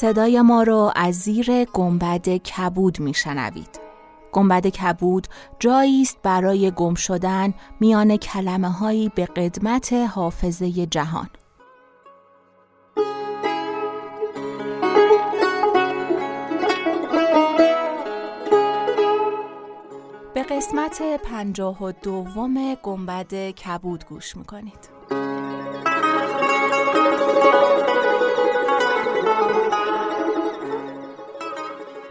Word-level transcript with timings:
صدای 0.00 0.42
ما 0.42 0.62
رو 0.62 0.92
از 0.96 1.14
زیر 1.14 1.64
گنبد 1.64 2.28
کبود 2.28 3.00
میشنوید. 3.00 3.80
گنبد 4.32 4.66
کبود 4.66 5.26
جایی 5.58 6.02
است 6.02 6.18
برای 6.22 6.70
گم 6.70 6.94
شدن 6.94 7.54
میان 7.80 8.16
کلمه 8.16 8.68
هایی 8.68 9.12
به 9.14 9.26
قدمت 9.26 9.92
حافظه 9.92 10.86
جهان. 10.86 11.28
به 20.34 20.42
قسمت 20.42 21.02
پنجاه 21.24 21.84
و 21.84 21.92
دوم 22.02 22.74
گنبد 22.74 23.34
کبود 23.50 24.04
گوش 24.04 24.36
می‌کنید. 24.36 24.88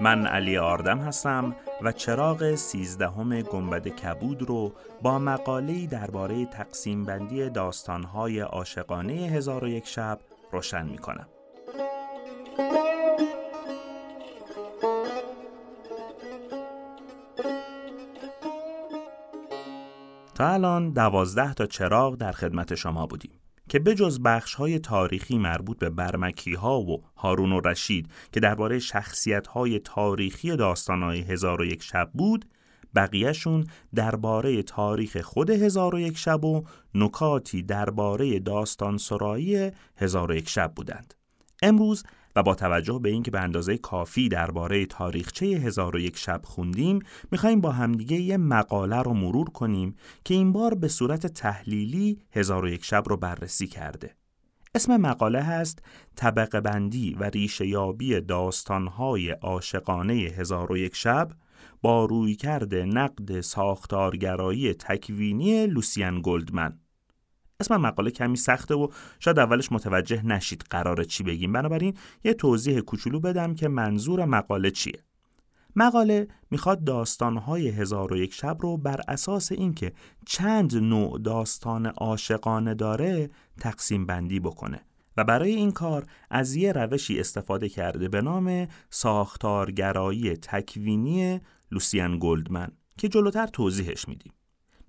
من 0.00 0.26
علی 0.26 0.58
آردم 0.58 0.98
هستم 0.98 1.56
و 1.82 1.92
چراغ 1.92 2.54
سیزدهم 2.54 3.40
گنبد 3.40 3.88
کبود 3.88 4.42
رو 4.42 4.72
با 5.02 5.18
مقاله‌ای 5.18 5.86
درباره 5.86 6.46
تقسیم 6.46 7.04
بندی 7.04 7.50
داستانهای 7.50 8.40
عاشقانه 8.40 9.12
هزار 9.12 9.64
و 9.64 9.68
یک 9.68 9.86
شب 9.86 10.18
روشن 10.52 10.86
می 10.86 10.98
کنم. 10.98 11.26
تا 20.34 20.48
الان 20.48 20.90
دوازده 20.90 21.54
تا 21.54 21.66
چراغ 21.66 22.16
در 22.16 22.32
خدمت 22.32 22.74
شما 22.74 23.06
بودیم. 23.06 23.39
که 23.70 23.78
بجز 23.78 24.20
بخش 24.20 24.54
های 24.54 24.78
تاریخی 24.78 25.38
مربوط 25.38 25.78
به 25.78 25.90
برمکی 25.90 26.54
ها 26.54 26.80
و 26.80 27.02
هارون 27.16 27.52
و 27.52 27.60
رشید 27.60 28.10
که 28.32 28.40
درباره 28.40 28.78
شخصیت 28.78 29.46
های 29.46 29.78
تاریخی 29.78 30.56
داستان 30.56 31.02
های 31.02 31.20
هزار 31.20 31.60
و 31.60 31.64
یک 31.64 31.82
شب 31.82 32.10
بود 32.14 32.44
بقیهشون 32.94 33.66
درباره 33.94 34.62
تاریخ 34.62 35.20
خود 35.20 35.50
هزار 35.50 35.94
و 35.94 36.00
یک 36.00 36.18
شب 36.18 36.44
و 36.44 36.64
نکاتی 36.94 37.62
درباره 37.62 38.38
داستان 38.38 38.98
سرایی 38.98 39.70
هزار 39.96 40.30
و 40.30 40.34
یک 40.34 40.48
شب 40.48 40.72
بودند. 40.76 41.14
امروز 41.62 42.04
و 42.36 42.42
با 42.42 42.54
توجه 42.54 42.98
به 43.02 43.08
اینکه 43.08 43.30
به 43.30 43.40
اندازه 43.40 43.78
کافی 43.78 44.28
درباره 44.28 44.86
تاریخچه 44.86 45.46
هزار 45.46 45.96
و 45.96 45.98
یک 45.98 46.16
شب 46.16 46.40
خوندیم 46.44 46.98
می‌خوایم 47.30 47.60
با 47.60 47.72
همدیگه 47.72 48.16
یه 48.16 48.36
مقاله 48.36 49.02
رو 49.02 49.14
مرور 49.14 49.50
کنیم 49.50 49.94
که 50.24 50.34
این 50.34 50.52
بار 50.52 50.74
به 50.74 50.88
صورت 50.88 51.26
تحلیلی 51.26 52.18
هزار 52.32 52.64
و 52.64 52.68
یک 52.68 52.84
شب 52.84 53.02
رو 53.06 53.16
بررسی 53.16 53.66
کرده. 53.66 54.14
اسم 54.74 54.96
مقاله 54.96 55.42
هست 55.42 55.82
طبقه 56.16 56.60
بندی 56.60 57.14
و 57.20 57.24
ریشه 57.24 57.66
یابی 57.66 58.20
داستانهای 58.20 59.30
عاشقانه 59.30 60.14
هزار 60.14 60.72
و 60.72 60.76
یک 60.76 60.96
شب 60.96 61.30
با 61.82 62.04
رویکرد 62.04 62.74
نقد 62.74 63.40
ساختارگرایی 63.40 64.74
تکوینی 64.74 65.66
لوسیان 65.66 66.20
گلدمن. 66.24 66.78
اسم 67.60 67.76
مقاله 67.76 68.10
کمی 68.10 68.36
سخته 68.36 68.74
و 68.74 68.88
شاید 69.18 69.38
اولش 69.38 69.72
متوجه 69.72 70.26
نشید 70.26 70.64
قرار 70.70 71.04
چی 71.04 71.22
بگیم. 71.22 71.52
بنابراین 71.52 71.94
یه 72.24 72.34
توضیح 72.34 72.80
کوچولو 72.80 73.20
بدم 73.20 73.54
که 73.54 73.68
منظور 73.68 74.24
مقاله 74.24 74.70
چیه. 74.70 75.02
مقاله 75.76 76.28
می‌خواد 76.50 76.84
داستانهای 76.84 77.68
هزار 77.68 78.12
و 78.12 78.16
یک 78.16 78.34
شب 78.34 78.56
رو 78.60 78.76
بر 78.76 79.00
اساس 79.08 79.52
اینکه 79.52 79.92
چند 80.26 80.76
نوع 80.76 81.18
داستان 81.18 81.86
عاشقانه 81.86 82.74
داره 82.74 83.30
تقسیم 83.60 84.06
بندی 84.06 84.40
بکنه 84.40 84.80
و 85.16 85.24
برای 85.24 85.54
این 85.54 85.70
کار 85.70 86.06
از 86.30 86.54
یه 86.54 86.72
روشی 86.72 87.20
استفاده 87.20 87.68
کرده 87.68 88.08
به 88.08 88.22
نام 88.22 88.68
ساختارگرایی 88.90 90.36
تکوینی 90.36 91.40
لوسیان 91.70 92.18
گلدمن 92.20 92.68
که 92.98 93.08
جلوتر 93.08 93.46
توضیحش 93.46 94.08
میدیم. 94.08 94.32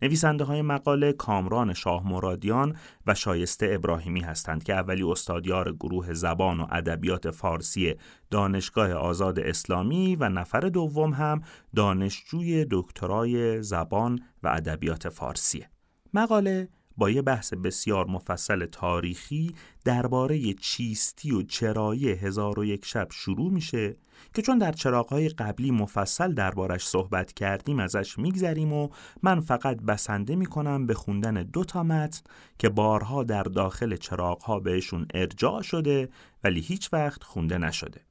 نویسنده 0.02 0.44
های 0.44 0.62
مقاله 0.62 1.14
کامران 1.14 1.74
شاه 1.74 2.08
مرادیان 2.08 2.76
و 3.08 3.14
شایسته 3.14 3.70
ابراهیمی 3.72 4.22
هستند 4.22 4.64
که 4.64 4.74
اولی 4.74 5.04
استادیار 5.04 5.74
گروه 5.74 6.14
زبان 6.14 6.60
و 6.60 6.68
ادبیات 6.72 7.32
فارسی 7.32 7.96
دانشگاه 8.32 8.94
آزاد 8.94 9.40
اسلامی 9.40 10.16
و 10.16 10.30
نفر 10.30 10.60
دوم 10.60 11.14
هم 11.14 11.42
دانشجوی 11.76 12.66
دکترای 12.72 13.64
زبان 13.64 14.20
و 14.44 14.48
ادبیات 14.48 15.10
فارسی. 15.10 15.66
مقاله 16.14 16.70
با 17.02 17.10
یه 17.10 17.22
بحث 17.22 17.54
بسیار 17.54 18.08
مفصل 18.08 18.66
تاریخی 18.66 19.56
درباره 19.86 20.54
چیستی 20.54 21.32
و 21.32 21.44
چرایی 21.44 22.10
هزار 22.10 22.60
و 22.60 22.66
یک 22.66 22.86
شب 22.86 23.08
شروع 23.12 23.52
میشه 23.52 23.96
که 24.34 24.42
چون 24.42 24.58
در 24.58 24.72
چراغهای 24.72 25.30
قبلی 25.30 25.72
مفصل 25.72 26.34
دربارش 26.34 26.88
صحبت 26.88 27.34
کردیم 27.34 27.80
ازش 27.80 28.20
میگذریم 28.20 28.74
و 28.74 28.90
من 29.24 29.40
فقط 29.40 29.78
بسنده 29.78 30.36
می‌کنم 30.36 30.86
به 30.86 30.94
خوندن 30.94 31.34
دو 31.34 31.64
تا 31.64 31.84
متن 31.84 32.22
که 32.60 32.70
بارها 32.70 33.24
در 33.24 33.44
داخل 33.44 33.96
چراغها 33.96 34.60
بهشون 34.60 35.08
ارجاع 35.14 35.62
شده 35.62 36.10
ولی 36.44 36.60
هیچ 36.60 36.94
وقت 36.94 37.24
خونده 37.24 37.58
نشده. 37.58 38.02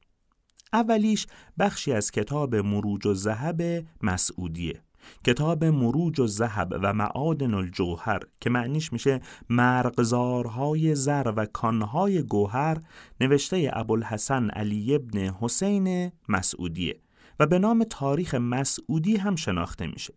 اولیش 0.72 1.26
بخشی 1.58 1.92
از 1.92 2.10
کتاب 2.10 2.54
مروج 2.54 3.06
و 3.06 3.14
زهب 3.14 3.84
مسعودیه. 4.02 4.82
کتاب 5.24 5.64
مروج 5.64 6.20
و 6.20 6.26
زهب 6.26 6.78
و 6.82 6.92
معادن 6.92 7.54
الجوهر 7.54 8.20
که 8.40 8.50
معنیش 8.50 8.92
میشه 8.92 9.20
مرغزارهای 9.48 10.94
زر 10.94 11.32
و 11.36 11.46
کانهای 11.46 12.22
گوهر 12.22 12.78
نوشته 13.20 13.70
ابوالحسن 13.72 14.50
علی 14.50 14.94
ابن 14.94 15.18
حسین 15.18 16.12
مسعودیه 16.28 17.00
و 17.40 17.46
به 17.46 17.58
نام 17.58 17.84
تاریخ 17.84 18.34
مسعودی 18.34 19.16
هم 19.16 19.36
شناخته 19.36 19.86
میشه. 19.86 20.14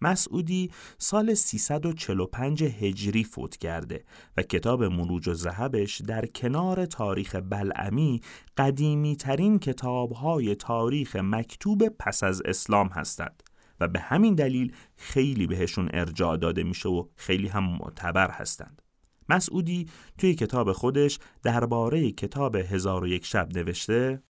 مسعودی 0.00 0.70
سال 0.98 1.34
345 1.34 2.62
هجری 2.62 3.24
فوت 3.24 3.56
کرده 3.56 4.04
و 4.36 4.42
کتاب 4.42 4.84
مروج 4.84 5.28
و 5.28 5.34
زهبش 5.34 6.00
در 6.00 6.26
کنار 6.26 6.86
تاریخ 6.86 7.36
بلعمی 7.36 8.20
قدیمی 8.56 9.16
ترین 9.16 9.58
کتاب 9.58 10.12
های 10.12 10.54
تاریخ 10.54 11.16
مکتوب 11.16 11.88
پس 11.88 12.22
از 12.22 12.42
اسلام 12.44 12.88
هستند. 12.88 13.42
و 13.80 13.88
به 13.88 14.00
همین 14.00 14.34
دلیل 14.34 14.72
خیلی 14.96 15.46
بهشون 15.46 15.90
ارجاع 15.92 16.36
داده 16.36 16.62
میشه 16.62 16.88
و 16.88 17.04
خیلی 17.16 17.48
هم 17.48 17.64
معتبر 17.64 18.30
هستند. 18.30 18.82
مسعودی 19.28 19.88
توی 20.18 20.34
کتاب 20.34 20.72
خودش 20.72 21.18
درباره 21.42 22.10
کتاب 22.10 22.56
هزار 22.56 23.04
و 23.04 23.06
یک 23.06 23.26
شب 23.26 23.48
نوشته 23.56 24.22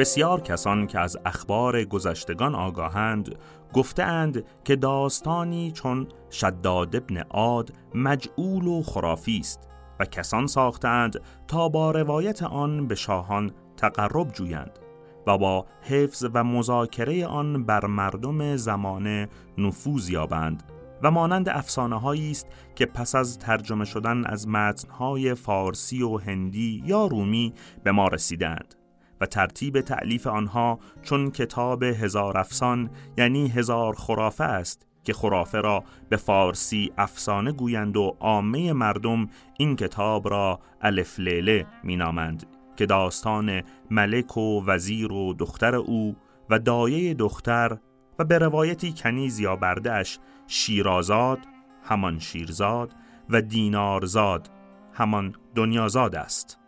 بسیار 0.00 0.40
کسان 0.40 0.86
که 0.86 0.98
از 0.98 1.16
اخبار 1.26 1.84
گذشتگان 1.84 2.54
آگاهند 2.54 3.34
گفتند 3.72 4.44
که 4.64 4.76
داستانی 4.76 5.72
چون 5.72 6.08
شداد 6.30 6.96
ابن 6.96 7.16
عاد 7.16 7.72
مجعول 7.94 8.66
و 8.66 8.82
خرافی 8.82 9.38
است 9.38 9.68
و 10.00 10.04
کسان 10.04 10.46
ساختند 10.46 11.20
تا 11.48 11.68
با 11.68 11.90
روایت 11.90 12.42
آن 12.42 12.86
به 12.86 12.94
شاهان 12.94 13.50
تقرب 13.76 14.32
جویند 14.32 14.78
و 15.26 15.38
با 15.38 15.66
حفظ 15.82 16.26
و 16.34 16.44
مذاکره 16.44 17.26
آن 17.26 17.64
بر 17.64 17.86
مردم 17.86 18.56
زمانه 18.56 19.28
نفوذ 19.58 20.10
یابند 20.10 20.62
و 21.02 21.10
مانند 21.10 21.48
افسانه 21.48 22.00
هایی 22.00 22.30
است 22.30 22.46
که 22.74 22.86
پس 22.86 23.14
از 23.14 23.38
ترجمه 23.38 23.84
شدن 23.84 24.26
از 24.26 24.48
متنهای 24.48 25.34
فارسی 25.34 26.02
و 26.02 26.18
هندی 26.18 26.82
یا 26.86 27.06
رومی 27.06 27.54
به 27.84 27.92
ما 27.92 28.08
رسیدند 28.08 28.79
و 29.20 29.26
ترتیب 29.26 29.80
تعلیف 29.80 30.26
آنها 30.26 30.78
چون 31.02 31.30
کتاب 31.30 31.82
هزار 31.82 32.38
افسان 32.38 32.90
یعنی 33.18 33.48
هزار 33.48 33.94
خرافه 33.94 34.44
است 34.44 34.86
که 35.04 35.12
خرافه 35.12 35.60
را 35.60 35.84
به 36.08 36.16
فارسی 36.16 36.92
افسانه 36.98 37.52
گویند 37.52 37.96
و 37.96 38.16
عامه 38.20 38.72
مردم 38.72 39.28
این 39.58 39.76
کتاب 39.76 40.28
را 40.28 40.60
الف 40.80 41.18
لیله 41.20 41.66
مینامند 41.84 42.46
که 42.76 42.86
داستان 42.86 43.62
ملک 43.90 44.36
و 44.36 44.64
وزیر 44.66 45.12
و 45.12 45.34
دختر 45.34 45.74
او 45.74 46.16
و 46.50 46.58
دایه 46.58 47.14
دختر 47.14 47.78
و 48.18 48.24
به 48.24 48.38
روایتی 48.38 48.92
کنیز 48.92 49.38
یا 49.38 49.56
بردش 49.56 50.18
شیرازاد 50.46 51.38
همان 51.82 52.18
شیرزاد 52.18 52.94
و 53.30 53.42
دینارزاد 53.42 54.50
همان 54.92 55.34
دنیازاد 55.54 56.14
است. 56.14 56.59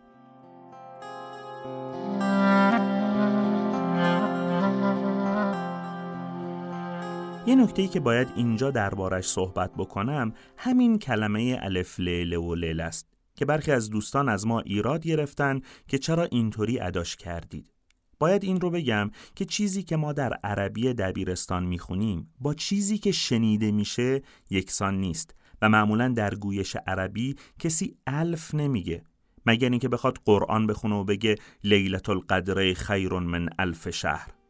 یه 7.47 7.55
نکته 7.55 7.89
که 7.89 8.01
باید 8.01 8.29
اینجا 8.37 8.71
دربارش 8.71 9.25
صحبت 9.25 9.75
بکنم 9.75 10.35
همین 10.57 10.99
کلمه 10.99 11.59
الف 11.63 12.01
لیله 12.01 12.39
و 12.39 12.55
لیل 12.55 12.81
است 12.81 13.07
که 13.35 13.45
برخی 13.45 13.73
از 13.73 13.91
دوستان 13.91 14.29
از 14.29 14.47
ما 14.47 14.61
ایراد 14.61 15.07
گرفتن 15.07 15.61
که 15.89 15.99
چرا 15.99 16.25
اینطوری 16.25 16.81
اداش 16.81 17.17
کردید. 17.17 17.73
باید 18.19 18.45
این 18.45 18.61
رو 18.61 18.71
بگم 18.71 19.11
که 19.35 19.45
چیزی 19.45 19.83
که 19.83 19.97
ما 19.97 20.13
در 20.13 20.33
عربی 20.33 20.95
دبیرستان 20.95 21.65
می‌خونیم 21.65 22.35
با 22.41 22.55
چیزی 22.55 22.99
که 22.99 23.13
شنیده 23.13 23.71
میشه 23.71 24.23
یکسان 24.51 25.01
نیست 25.01 25.35
و 25.63 25.69
معمولا 25.69 26.09
در 26.09 26.35
گویش 26.35 26.77
عربی 26.87 27.37
کسی 27.59 27.97
الف 28.07 28.55
نمیگه 28.55 29.05
مگر 29.47 29.71
اینکه 29.71 29.89
بخواد 29.89 30.19
قرآن 30.25 30.67
بخونه 30.67 30.95
و 30.95 31.05
بگه 31.05 31.35
لیلت 31.65 32.09
القدر 32.09 32.75
خیر 32.75 33.13
من 33.13 33.49
الف 33.59 33.91
شهر. 33.91 34.42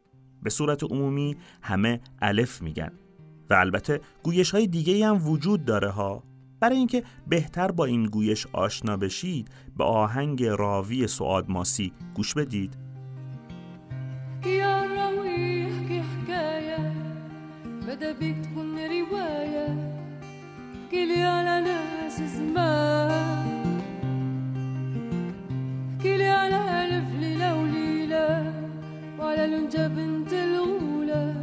به 0.43 0.49
صورت 0.49 0.83
عمومی 0.83 1.35
همه 1.61 1.99
الف 2.21 2.61
میگن. 2.61 2.91
و 3.49 3.53
البته 3.53 4.01
گویش 4.23 4.51
های 4.51 4.67
دیگه 4.67 5.07
هم 5.07 5.27
وجود 5.27 5.65
داره 5.65 5.89
ها. 5.89 6.23
برای 6.59 6.77
اینکه 6.77 7.03
بهتر 7.27 7.71
با 7.71 7.85
این 7.85 8.05
گویش 8.05 8.47
آشنا 8.53 8.97
بشید 8.97 9.47
به 9.77 9.83
آهنگ 9.83 10.43
راوی 10.43 11.07
سعاد 11.07 11.49
ماسی 11.49 11.93
گوش 12.13 12.33
بدید. 12.33 12.77
بدا 17.87 18.11
رواية 18.87 19.93
احكيلي 20.93 21.23
على 21.23 21.61
ناس 21.61 22.21
زمان 22.21 23.32
تلنجة 29.43 29.87
بنت 29.87 30.33
الأولى 30.33 31.35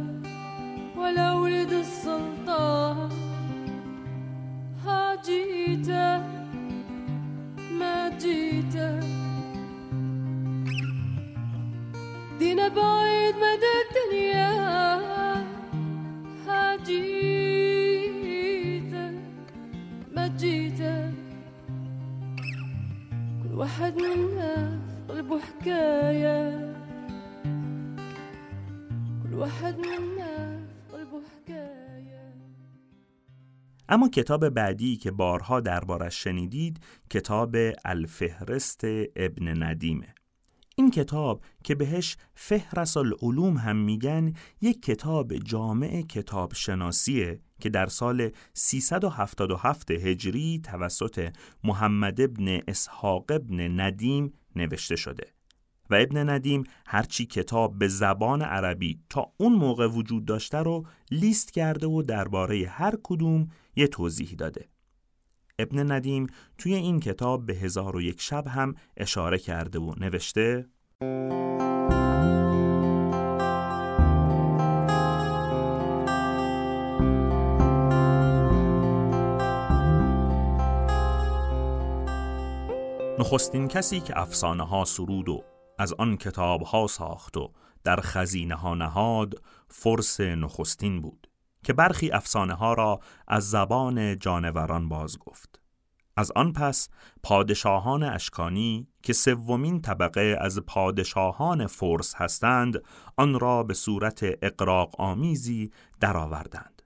ولا 0.97 1.33
ولد 1.33 1.71
السلطان. 1.71 3.09
ها 4.85 5.15
جيته 5.25 6.17
ما 7.79 8.09
جيته 8.17 8.99
دينا 12.39 12.67
بعيد 12.67 13.35
مدى 13.35 13.73
الدنيا. 13.83 14.51
ها 16.47 16.75
جيته 16.75 18.31
ما 20.15 20.27
جيته 20.27 21.11
كل 23.43 23.53
واحد 23.53 23.93
منا 24.01 24.79
في 24.89 25.13
قلبه 25.13 25.39
حكاية. 25.39 26.70
حكاية 29.45 30.51
اما 33.89 34.09
کتاب 34.09 34.49
بعدی 34.49 34.97
که 34.97 35.11
بارها 35.11 35.59
دربارش 35.59 36.23
شنیدید 36.23 36.79
کتاب 37.09 37.55
الفهرست 37.85 38.81
ابن 39.15 39.63
ندیمه. 39.63 40.15
این 40.75 40.91
کتاب 40.91 41.43
که 41.63 41.75
بهش 41.75 42.17
فهرس 42.33 42.97
العلوم 42.97 43.57
هم 43.57 43.77
میگن 43.77 44.33
یک 44.61 44.81
کتاب 44.81 45.35
جامع 45.35 46.01
کتاب 46.01 46.53
شناسیه 46.53 47.39
که 47.59 47.69
در 47.69 47.87
سال 47.87 48.31
377 48.53 49.91
هجری 49.91 50.61
توسط 50.63 51.33
محمد 51.63 52.21
ابن 52.21 52.59
اسحاق 52.67 53.31
ابن 53.31 53.79
ندیم 53.79 54.33
نوشته 54.55 54.95
شده. 54.95 55.40
و 55.91 55.95
ابن 55.95 56.29
ندیم 56.29 56.63
هرچی 56.87 57.25
کتاب 57.25 57.77
به 57.77 57.87
زبان 57.87 58.41
عربی 58.41 58.99
تا 59.09 59.31
اون 59.37 59.53
موقع 59.53 59.87
وجود 59.87 60.25
داشته 60.25 60.57
رو 60.57 60.85
لیست 61.11 61.51
کرده 61.51 61.87
و 61.87 62.01
درباره 62.01 62.67
هر 62.67 62.93
کدوم 63.03 63.47
یه 63.75 63.87
توضیح 63.87 64.35
داده. 64.37 64.67
ابن 65.59 65.91
ندیم 65.91 66.27
توی 66.57 66.73
این 66.73 66.99
کتاب 66.99 67.45
به 67.45 67.53
هزار 67.53 67.95
و 67.95 68.01
یک 68.01 68.21
شب 68.21 68.47
هم 68.47 68.75
اشاره 68.97 69.39
کرده 69.39 69.79
و 69.79 69.93
نوشته 69.99 70.65
نخستین 83.19 83.67
کسی 83.67 83.99
که 83.99 84.19
افسانه 84.19 84.63
ها 84.63 84.85
سرود 84.85 85.29
و 85.29 85.43
از 85.81 85.93
آن 85.93 86.17
کتاب 86.17 86.61
ها 86.61 86.87
ساخت 86.87 87.37
و 87.37 87.51
در 87.83 87.99
خزینه 88.01 88.55
ها 88.55 88.75
نهاد 88.75 89.43
فرس 89.67 90.19
نخستین 90.19 91.01
بود 91.01 91.27
که 91.63 91.73
برخی 91.73 92.11
افسانه 92.11 92.53
ها 92.53 92.73
را 92.73 92.99
از 93.27 93.49
زبان 93.49 94.19
جانوران 94.19 94.89
باز 94.89 95.19
گفت. 95.19 95.61
از 96.17 96.31
آن 96.35 96.53
پس 96.53 96.89
پادشاهان 97.23 98.03
اشکانی 98.03 98.87
که 99.03 99.13
سومین 99.13 99.81
طبقه 99.81 100.37
از 100.41 100.59
پادشاهان 100.59 101.67
فرس 101.67 102.15
هستند 102.15 102.83
آن 103.17 103.39
را 103.39 103.63
به 103.63 103.73
صورت 103.73 104.23
اقراق 104.41 105.01
آمیزی 105.01 105.71
درآوردند. 105.99 106.81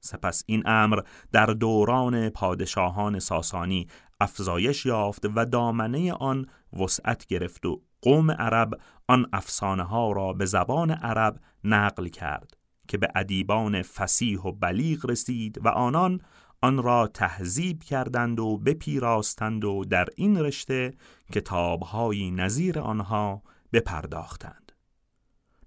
سپس 0.00 0.42
این 0.46 0.62
امر 0.66 1.00
در 1.32 1.46
دوران 1.46 2.28
پادشاهان 2.28 3.18
ساسانی 3.18 3.86
افزایش 4.20 4.86
یافت 4.86 5.26
و 5.36 5.44
دامنه 5.44 6.12
آن 6.12 6.46
وسعت 6.72 7.26
گرفت 7.26 7.66
و 7.66 7.82
قوم 8.02 8.30
عرب 8.30 8.80
آن 9.08 9.26
افسانه 9.32 9.82
ها 9.82 10.12
را 10.12 10.32
به 10.32 10.44
زبان 10.44 10.90
عرب 10.90 11.40
نقل 11.64 12.08
کرد 12.08 12.56
که 12.88 12.98
به 12.98 13.08
ادیبان 13.14 13.82
فسیح 13.82 14.40
و 14.40 14.52
بلیغ 14.52 15.10
رسید 15.10 15.64
و 15.64 15.68
آنان 15.68 16.20
آن 16.60 16.82
را 16.82 17.06
تهذیب 17.06 17.82
کردند 17.82 18.40
و 18.40 18.58
بپیراستند 18.58 19.64
و 19.64 19.84
در 19.84 20.08
این 20.16 20.38
رشته 20.38 20.94
کتابهایی 21.32 22.30
نظیر 22.30 22.78
آنها 22.78 23.42
بپرداختند. 23.72 24.72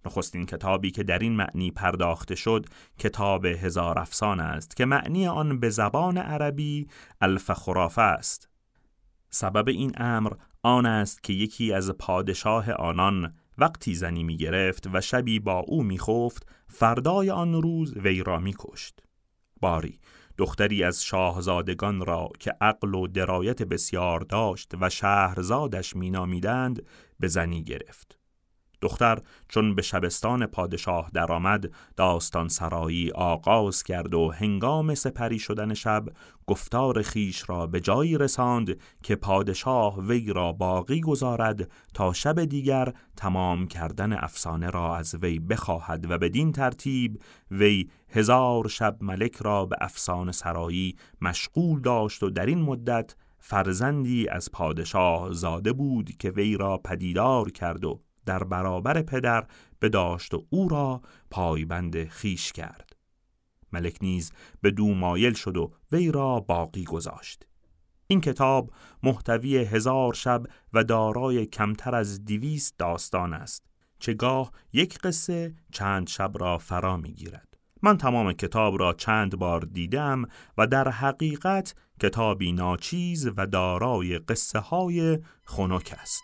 نخستین 0.06 0.46
کتابی 0.46 0.92
که 0.92 1.04
در 1.04 1.20
این 1.20 1.36
معنی 1.36 1.72
پرداخته 1.72 2.36
شد 2.36 2.66
کتاب 3.00 3.46
هزار 3.46 4.00
افسان 4.00 4.40
است 4.40 4.76
که 4.76 4.86
معنی 4.86 5.28
آن 5.28 5.60
به 5.60 5.70
زبان 5.70 6.18
عربی 6.18 6.88
الف 7.22 7.52
خرافه 7.52 8.02
است. 8.02 8.50
سبب 9.30 9.68
این 9.68 9.92
امر 9.98 10.34
آن 10.64 10.86
است 10.86 11.24
که 11.24 11.34
یکی 11.34 11.74
از 11.74 11.90
پادشاه 11.90 12.72
آنان 12.72 13.34
وقتی 13.58 13.96
زنی 13.96 14.24
می 14.24 14.38
گرفت 14.38 14.88
و 14.94 15.02
شبی 15.02 15.40
با 15.40 15.60
او 15.60 15.84
می 15.84 16.00
خفت 16.00 16.48
فردای 16.68 17.30
آن 17.30 17.62
روز 17.62 17.98
وی 17.98 18.24
را 18.24 18.40
می 18.40 18.56
کشت. 18.60 19.04
باری 19.62 20.00
دختری 20.38 20.84
از 20.84 21.04
شاهزادگان 21.04 22.06
را 22.06 22.30
که 22.40 22.54
عقل 22.62 22.96
و 22.96 23.08
درایت 23.08 23.64
بسیار 23.64 24.20
داشت 24.20 24.72
و 24.82 24.90
شهرزادش 24.90 25.96
مینامیدند 25.96 26.86
به 27.20 27.28
زنی 27.28 27.64
گرفت. 27.64 28.21
دختر 28.82 29.20
چون 29.48 29.76
به 29.76 29.82
شبستان 29.82 30.46
پادشاه 30.46 31.12
درآمد 31.14 31.72
داستان 31.96 32.48
سرایی 32.48 33.12
آغاز 33.12 33.84
کرد 33.84 34.14
و 34.14 34.32
هنگام 34.32 34.96
سپری 34.96 35.40
شدن 35.40 35.74
شب 35.74 36.06
گفتار 36.48 37.02
خیش 37.02 37.50
را 37.50 37.68
به 37.68 37.80
جایی 37.80 38.18
رساند 38.18 38.80
که 39.04 39.16
پادشاه 39.16 40.00
وی 40.00 40.34
را 40.34 40.52
باقی 40.52 41.02
گذارد 41.02 41.72
تا 41.94 42.14
شب 42.14 42.44
دیگر 42.44 42.94
تمام 43.18 43.68
کردن 43.68 44.14
افسانه 44.14 44.70
را 44.70 44.96
از 44.96 45.16
وی 45.16 45.40
بخواهد 45.40 46.12
و 46.12 46.18
بدین 46.18 46.52
ترتیب 46.52 47.22
وی 47.52 47.90
هزار 48.10 48.68
شب 48.68 48.98
ملک 49.02 49.36
را 49.36 49.66
به 49.66 49.76
افسانه 49.82 50.32
سرایی 50.32 50.96
مشغول 51.22 51.82
داشت 51.82 52.24
و 52.24 52.30
در 52.30 52.46
این 52.46 52.62
مدت 52.62 53.16
فرزندی 53.40 54.28
از 54.30 54.52
پادشاه 54.52 55.34
زاده 55.34 55.74
بود 55.74 56.18
که 56.20 56.30
وی 56.30 56.58
را 56.58 56.78
پدیدار 56.78 57.52
کرد 57.52 57.86
و 57.86 58.02
در 58.26 58.44
برابر 58.44 59.02
پدر 59.02 59.48
بداشت 59.82 60.34
و 60.34 60.46
او 60.50 60.70
را 60.70 61.02
پایبند 61.32 62.08
خیش 62.08 62.52
کرد 62.52 62.96
ملک 63.74 63.98
نیز 64.02 64.32
به 64.62 64.72
دو 64.72 64.94
مایل 64.94 65.34
شد 65.34 65.58
و 65.58 65.74
وی 65.92 66.12
را 66.12 66.40
باقی 66.40 66.84
گذاشت 66.84 67.48
این 68.08 68.22
کتاب 68.22 68.72
محتوی 69.04 69.58
هزار 69.58 70.14
شب 70.14 70.44
و 70.74 70.84
دارای 70.84 71.46
کمتر 71.46 71.96
از 71.96 72.26
دویست 72.26 72.78
داستان 72.78 73.34
است 73.34 73.72
چه 74.02 74.14
گاه 74.14 74.52
یک 74.74 74.98
قصه 74.98 75.54
چند 75.72 76.08
شب 76.08 76.32
را 76.36 76.58
فرا 76.58 76.98
می 76.98 77.14
گیرد. 77.14 77.58
من 77.82 77.98
تمام 77.98 78.34
کتاب 78.34 78.80
را 78.80 78.94
چند 78.94 79.40
بار 79.40 79.62
دیدم 79.62 80.26
و 80.58 80.68
در 80.68 80.90
حقیقت 80.90 81.76
کتابی 82.02 82.52
ناچیز 82.52 83.30
و 83.38 83.46
دارای 83.46 84.20
قصه 84.20 84.60
های 84.60 85.20
خنک 85.44 85.96
است. 86.02 86.24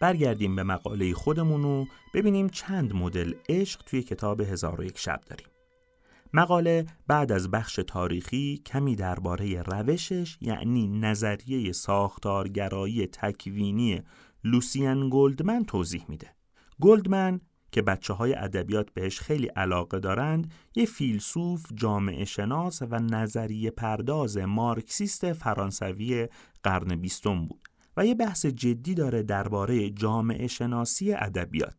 برگردیم 0.00 0.56
به 0.56 0.62
مقاله 0.62 1.14
خودمون 1.14 1.64
و 1.64 1.84
ببینیم 2.14 2.48
چند 2.48 2.94
مدل 2.94 3.34
عشق 3.48 3.82
توی 3.82 4.02
کتاب 4.02 4.40
هزار 4.40 4.80
و 4.80 4.84
یک 4.84 4.98
شب 4.98 5.20
داریم. 5.26 5.46
مقاله 6.32 6.86
بعد 7.06 7.32
از 7.32 7.50
بخش 7.50 7.80
تاریخی 7.86 8.62
کمی 8.66 8.96
درباره 8.96 9.62
روشش 9.62 10.38
یعنی 10.40 10.88
نظریه 10.88 11.72
ساختارگرایی 11.72 13.06
تکوینی 13.06 14.02
لوسیان 14.44 15.10
گلدمن 15.12 15.64
توضیح 15.64 16.04
میده. 16.08 16.34
گلدمن 16.80 17.40
که 17.72 17.82
بچه 17.82 18.14
های 18.14 18.34
ادبیات 18.34 18.90
بهش 18.90 19.20
خیلی 19.20 19.46
علاقه 19.46 19.98
دارند 19.98 20.52
یه 20.76 20.84
فیلسوف 20.84 21.66
جامعه 21.74 22.24
شناس 22.24 22.82
و 22.82 22.98
نظریه 22.98 23.70
پرداز 23.70 24.38
مارکسیست 24.38 25.32
فرانسوی 25.32 26.28
قرن 26.62 26.96
بیستم 26.96 27.46
بود 27.46 27.68
و 27.98 28.06
یه 28.06 28.14
بحث 28.14 28.46
جدی 28.46 28.94
داره 28.94 29.22
درباره 29.22 29.90
جامعه 29.90 30.46
شناسی 30.46 31.12
ادبیات. 31.12 31.74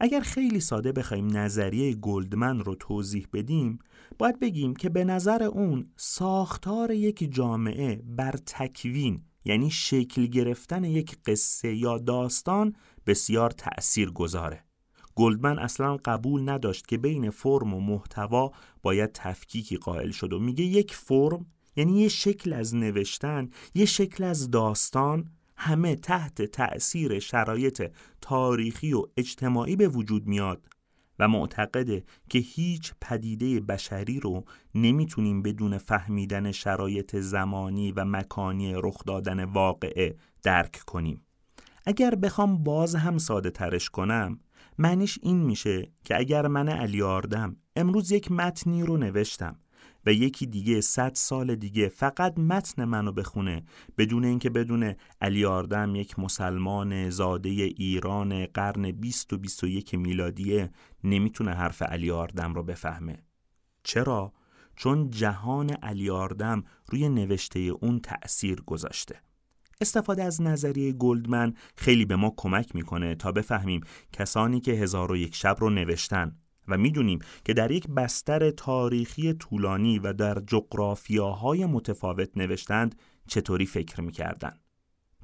اگر 0.00 0.20
خیلی 0.20 0.60
ساده 0.60 0.92
بخوایم 0.92 1.36
نظریه 1.36 1.94
گلدمن 1.94 2.60
رو 2.60 2.74
توضیح 2.74 3.26
بدیم 3.32 3.78
باید 4.18 4.38
بگیم 4.38 4.74
که 4.74 4.88
به 4.88 5.04
نظر 5.04 5.42
اون 5.42 5.90
ساختار 5.96 6.90
یک 6.90 7.34
جامعه 7.34 8.02
بر 8.04 8.32
تکوین 8.46 9.22
یعنی 9.44 9.70
شکل 9.70 10.26
گرفتن 10.26 10.84
یک 10.84 11.16
قصه 11.26 11.74
یا 11.74 11.98
داستان 11.98 12.72
بسیار 13.06 13.50
تأثیر 13.50 14.10
گذاره. 14.10 14.64
گلدمن 15.14 15.58
اصلا 15.58 15.96
قبول 15.96 16.48
نداشت 16.48 16.86
که 16.86 16.98
بین 16.98 17.30
فرم 17.30 17.74
و 17.74 17.80
محتوا 17.80 18.52
باید 18.82 19.10
تفکیکی 19.14 19.76
قائل 19.76 20.10
شد 20.10 20.32
و 20.32 20.38
میگه 20.38 20.64
یک 20.64 20.94
فرم 20.94 21.46
یعنی 21.76 22.00
یه 22.00 22.08
شکل 22.08 22.52
از 22.52 22.74
نوشتن 22.74 23.50
یه 23.74 23.84
شکل 23.84 24.24
از 24.24 24.50
داستان 24.50 25.30
همه 25.62 25.96
تحت 25.96 26.42
تأثیر 26.42 27.18
شرایط 27.18 27.90
تاریخی 28.20 28.92
و 28.92 29.02
اجتماعی 29.16 29.76
به 29.76 29.88
وجود 29.88 30.26
میاد 30.26 30.66
و 31.18 31.28
معتقده 31.28 32.04
که 32.28 32.38
هیچ 32.38 32.92
پدیده 33.00 33.60
بشری 33.60 34.20
رو 34.20 34.44
نمی‌تونیم 34.74 35.42
بدون 35.42 35.78
فهمیدن 35.78 36.52
شرایط 36.52 37.16
زمانی 37.16 37.92
و 37.92 38.04
مکانی 38.04 38.74
رخ 38.74 39.04
دادن 39.04 39.44
واقعه 39.44 40.16
درک 40.42 40.82
کنیم. 40.86 41.22
اگر 41.86 42.14
بخوام 42.14 42.62
باز 42.64 42.94
هم 42.94 43.18
ساده 43.18 43.50
ترش 43.50 43.90
کنم 43.90 44.38
معنیش 44.78 45.18
این 45.22 45.36
میشه 45.36 45.92
که 46.04 46.18
اگر 46.18 46.46
من 46.46 46.68
علی 46.68 47.02
آردم 47.02 47.56
امروز 47.76 48.12
یک 48.12 48.32
متنی 48.32 48.82
رو 48.82 48.96
نوشتم 48.96 49.56
و 50.06 50.12
یکی 50.12 50.46
دیگه 50.46 50.80
صد 50.80 51.14
سال 51.14 51.54
دیگه 51.54 51.88
فقط 51.88 52.38
متن 52.38 52.84
منو 52.84 53.12
بخونه 53.12 53.64
بدون 53.98 54.24
اینکه 54.24 54.50
بدون 54.50 54.94
علی 55.20 55.44
آردم 55.44 55.94
یک 55.94 56.18
مسلمان 56.18 57.10
زاده 57.10 57.48
ایران 57.50 58.46
قرن 58.46 58.92
20 58.92 59.32
و 59.32 59.38
21 59.38 59.94
میلادیه 59.94 60.70
نمی‌تونه 61.04 61.54
حرف 61.54 61.82
علی 61.82 62.10
آردم 62.10 62.54
رو 62.54 62.62
بفهمه 62.62 63.22
چرا؟ 63.82 64.32
چون 64.76 65.10
جهان 65.10 65.70
علی 65.70 66.10
آردم 66.10 66.64
روی 66.86 67.08
نوشته 67.08 67.58
اون 67.58 68.00
تأثیر 68.00 68.60
گذاشته 68.60 69.20
استفاده 69.80 70.24
از 70.24 70.42
نظریه 70.42 70.92
گلدمن 70.92 71.54
خیلی 71.76 72.04
به 72.04 72.16
ما 72.16 72.34
کمک 72.36 72.74
می‌کنه 72.74 73.14
تا 73.14 73.32
بفهمیم 73.32 73.80
کسانی 74.12 74.60
که 74.60 74.72
هزار 74.72 75.12
و 75.12 75.16
یک 75.16 75.34
شب 75.34 75.56
رو 75.60 75.70
نوشتن 75.70 76.39
و 76.70 76.76
می‌دونیم 76.76 77.18
که 77.44 77.54
در 77.54 77.70
یک 77.70 77.88
بستر 77.88 78.50
تاریخی 78.50 79.32
طولانی 79.32 79.98
و 79.98 80.12
در 80.12 80.42
جغرافیاهای 80.46 81.66
متفاوت 81.66 82.36
نوشتند 82.36 82.94
چطوری 83.28 83.66
فکر 83.66 84.00
می‌کردن. 84.00 84.52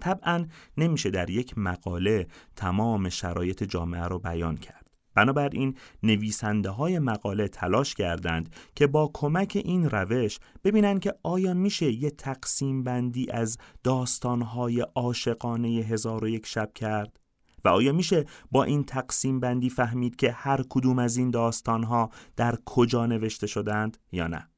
طبعا 0.00 0.46
نمیشه 0.76 1.10
در 1.10 1.30
یک 1.30 1.58
مقاله 1.58 2.26
تمام 2.56 3.08
شرایط 3.08 3.64
جامعه 3.64 4.04
رو 4.04 4.18
بیان 4.18 4.56
کرد. 4.56 4.86
بنابراین 5.16 5.76
نویسنده 6.02 6.70
های 6.70 6.98
مقاله 6.98 7.48
تلاش 7.48 7.94
کردند 7.94 8.54
که 8.74 8.86
با 8.86 9.10
کمک 9.14 9.62
این 9.64 9.90
روش 9.90 10.38
ببینن 10.64 10.98
که 10.98 11.14
آیا 11.22 11.54
میشه 11.54 11.92
یه 11.92 12.10
تقسیم 12.10 12.84
بندی 12.84 13.30
از 13.30 13.58
داستانهای 13.84 14.80
عاشقانه 14.80 15.68
هزار 15.68 16.24
و 16.24 16.28
یک 16.28 16.46
شب 16.46 16.72
کرد؟ 16.74 17.20
و 17.64 17.68
آیا 17.68 17.92
میشه 17.92 18.24
با 18.50 18.64
این 18.64 18.84
تقسیم 18.84 19.40
بندی 19.40 19.70
فهمید 19.70 20.16
که 20.16 20.32
هر 20.32 20.64
کدوم 20.68 20.98
از 20.98 21.16
این 21.16 21.34
ها 21.66 22.10
در 22.36 22.58
کجا 22.64 23.06
نوشته 23.06 23.46
شدند 23.46 23.98
یا 24.12 24.26
نه؟ 24.26 24.48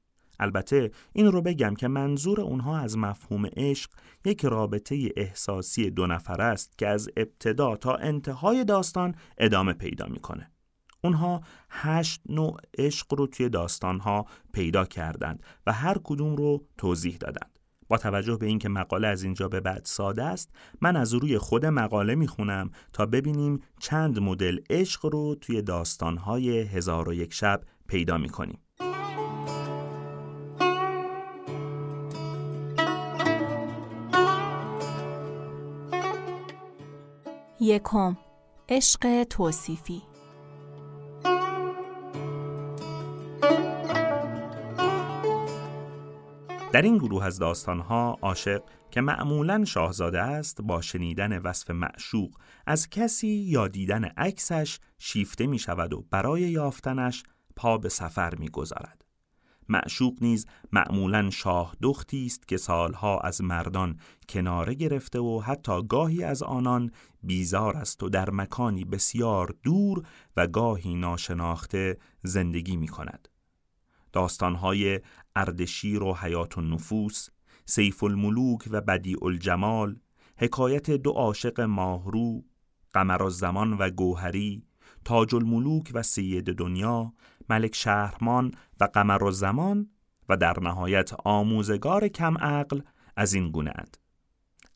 البته 0.40 0.90
این 1.12 1.26
رو 1.26 1.42
بگم 1.42 1.74
که 1.74 1.88
منظور 1.88 2.40
اونها 2.40 2.78
از 2.78 2.98
مفهوم 2.98 3.46
عشق 3.56 3.90
یک 4.24 4.44
رابطه 4.44 5.08
احساسی 5.16 5.90
دو 5.90 6.06
نفر 6.06 6.42
است 6.42 6.78
که 6.78 6.88
از 6.88 7.08
ابتدا 7.16 7.76
تا 7.76 7.94
انتهای 7.94 8.64
داستان 8.64 9.14
ادامه 9.38 9.72
پیدا 9.72 10.06
می‌کنه. 10.06 10.50
اونها 11.04 11.40
هشت 11.70 12.20
نوع 12.28 12.56
عشق 12.78 13.14
رو 13.14 13.26
توی 13.26 13.48
داستانها 13.48 14.26
پیدا 14.52 14.84
کردند 14.84 15.42
و 15.66 15.72
هر 15.72 15.98
کدوم 16.04 16.36
رو 16.36 16.66
توضیح 16.78 17.16
دادند. 17.16 17.57
با 17.88 17.98
توجه 17.98 18.36
به 18.36 18.46
اینکه 18.46 18.68
مقاله 18.68 19.08
از 19.08 19.22
اینجا 19.22 19.48
به 19.48 19.60
بعد 19.60 19.84
ساده 19.84 20.24
است 20.24 20.50
من 20.80 20.96
از 20.96 21.14
روی 21.14 21.38
خود 21.38 21.66
مقاله 21.66 22.14
می‌خونم 22.14 22.70
تا 22.92 23.06
ببینیم 23.06 23.60
چند 23.80 24.18
مدل 24.18 24.58
عشق 24.70 25.06
رو 25.06 25.34
توی 25.34 25.62
داستانهای 25.62 26.60
هزار 26.60 27.08
و 27.08 27.14
یک 27.14 27.34
شب 27.34 27.60
پیدا 27.88 28.18
می‌کنیم. 28.18 28.58
یکم 37.60 38.16
عشق 38.68 39.24
توصیفی 39.24 40.02
در 46.72 46.82
این 46.82 46.98
گروه 46.98 47.24
از 47.24 47.38
داستانها 47.38 48.18
عاشق 48.22 48.62
که 48.90 49.00
معمولا 49.00 49.64
شاهزاده 49.64 50.22
است 50.22 50.62
با 50.62 50.80
شنیدن 50.80 51.38
وصف 51.38 51.70
معشوق 51.70 52.34
از 52.66 52.90
کسی 52.90 53.28
یا 53.28 53.68
دیدن 53.68 54.04
عکسش 54.04 54.78
شیفته 54.98 55.46
می 55.46 55.58
شود 55.58 55.92
و 55.92 56.04
برای 56.10 56.40
یافتنش 56.40 57.22
پا 57.56 57.78
به 57.78 57.88
سفر 57.88 58.34
می 58.34 58.48
گذارد. 58.48 59.04
معشوق 59.68 60.14
نیز 60.20 60.46
معمولا 60.72 61.30
شاه 61.30 61.76
دختی 61.82 62.26
است 62.26 62.48
که 62.48 62.56
سالها 62.56 63.18
از 63.18 63.42
مردان 63.42 64.00
کناره 64.28 64.74
گرفته 64.74 65.18
و 65.18 65.40
حتی 65.40 65.82
گاهی 65.82 66.24
از 66.24 66.42
آنان 66.42 66.90
بیزار 67.22 67.76
است 67.76 68.02
و 68.02 68.08
در 68.08 68.30
مکانی 68.30 68.84
بسیار 68.84 69.54
دور 69.62 70.02
و 70.36 70.46
گاهی 70.46 70.94
ناشناخته 70.94 71.98
زندگی 72.22 72.76
می 72.76 72.88
کند. 72.88 73.28
داستانهای 74.12 75.00
اردشیر 75.36 76.02
و 76.02 76.14
حیات 76.14 76.58
النفوس، 76.58 77.28
سیف 77.64 78.04
الملوک 78.04 78.68
و 78.70 78.80
بدیع 78.80 79.24
الجمال، 79.24 79.96
حکایت 80.38 80.90
دو 80.90 81.10
عاشق 81.10 81.60
ماهرو، 81.60 82.44
قمر 82.94 83.28
زمان 83.28 83.72
و 83.72 83.90
گوهری، 83.90 84.62
تاج 85.04 85.34
الملوک 85.34 85.90
و 85.94 86.02
سید 86.02 86.52
دنیا، 86.54 87.12
ملک 87.50 87.74
شهرمان 87.74 88.52
و 88.80 88.84
قمر 88.84 89.30
زمان 89.30 89.90
و 90.28 90.36
در 90.36 90.60
نهایت 90.60 91.12
آموزگار 91.24 92.08
کم 92.08 92.38
عقل 92.38 92.80
از 93.16 93.34
این 93.34 93.50
گونه 93.50 93.72
اند. 93.74 93.96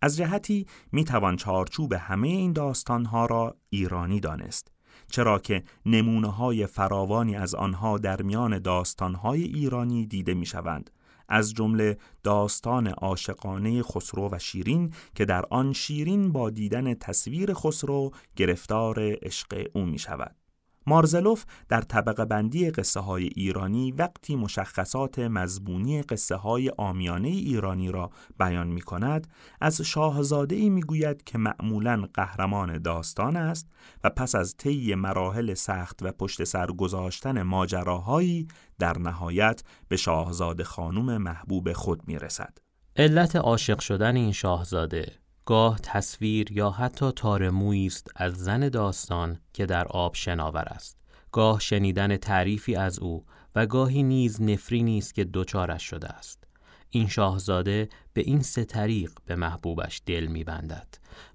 از 0.03 0.17
جهتی 0.17 0.67
می 0.93 1.05
توان 1.05 1.37
چارچوب 1.37 1.93
همه 1.93 2.29
این 2.29 2.53
داستانها 2.53 3.27
را 3.27 3.57
ایرانی 3.71 4.21
دانست 4.21 4.72
چرا 5.13 5.39
که 5.39 5.63
نمونه 5.87 6.29
های 6.31 6.67
فراوانی 6.67 7.37
از 7.37 7.55
آنها 7.55 7.99
در 7.99 8.23
میان 8.23 8.59
داستان 8.59 9.15
های 9.15 9.43
ایرانی 9.43 10.07
دیده 10.07 10.35
می 10.35 10.47
شوند 10.47 10.91
از 11.29 11.55
جمله 11.55 11.99
داستان 12.23 12.87
عاشقانه 12.87 13.83
خسرو 13.83 14.29
و 14.33 14.39
شیرین 14.39 14.93
که 15.15 15.25
در 15.25 15.45
آن 15.51 15.73
شیرین 15.73 16.33
با 16.33 16.51
دیدن 16.51 16.95
تصویر 16.95 17.55
خسرو 17.55 18.11
گرفتار 18.37 18.97
عشق 19.01 19.67
او 19.73 19.87
می 19.87 19.99
شود. 19.99 20.42
مارزلوف 20.87 21.45
در 21.69 21.81
طبقه 21.81 22.25
بندی 22.25 22.71
قصه 22.71 23.01
های 23.01 23.25
ایرانی 23.25 23.93
وقتی 23.93 24.37
مشخصات 24.37 25.19
مضمونی 25.19 26.03
قصه 26.03 26.37
های 26.37 26.71
آمیانه 26.79 27.29
ایرانی 27.29 27.91
را 27.91 28.11
بیان 28.39 28.67
می 28.67 28.81
کند 28.81 29.27
از 29.61 29.81
شاهزاده 29.81 30.57
ای 30.57 30.71
می 30.71 30.83
گوید 30.83 31.25
که 31.25 31.39
معمولا 31.39 32.09
قهرمان 32.15 32.79
داستان 32.79 33.37
است 33.37 33.67
و 34.05 34.11
پس 34.11 34.35
از 34.35 34.57
طی 34.57 34.95
مراحل 34.95 35.55
سخت 35.55 35.99
و 36.03 36.13
پشت 36.13 36.45
سر 36.45 36.67
گذاشتن 36.67 37.43
ماجراهایی 37.43 38.49
در 38.79 38.99
نهایت 38.99 39.63
به 39.89 39.97
شاهزاده 39.97 40.65
خانم 40.65 41.23
محبوب 41.23 41.73
خود 41.73 42.09
می 42.09 42.19
رسد. 42.19 42.59
علت 42.97 43.37
عاشق 43.37 43.79
شدن 43.81 44.17
این 44.17 44.33
شاهزاده 44.33 45.22
گاه 45.53 45.79
تصویر 45.83 46.53
یا 46.53 46.71
حتی 46.71 47.13
تار 47.13 47.45
است 47.45 48.11
از 48.17 48.35
زن 48.35 48.69
داستان 48.69 49.39
که 49.53 49.67
در 49.67 49.89
آب 49.89 50.15
شناور 50.15 50.65
است. 50.69 50.99
گاه 51.33 51.61
شنیدن 51.61 52.17
تعریفی 52.17 52.77
از 52.77 52.99
او 52.99 53.25
و 53.55 53.67
گاهی 53.67 54.03
نیز 54.03 54.43
نفرینی 54.43 54.99
است 54.99 55.15
که 55.15 55.25
دوچارش 55.25 55.83
شده 55.83 56.09
است. 56.09 56.45
این 56.91 57.09
شاهزاده 57.09 57.89
به 58.13 58.21
این 58.21 58.43
سه 58.43 58.65
طریق 58.65 59.13
به 59.27 59.37
محبوبش 59.37 60.03
دل 60.07 60.27
میبندد. 60.27 60.89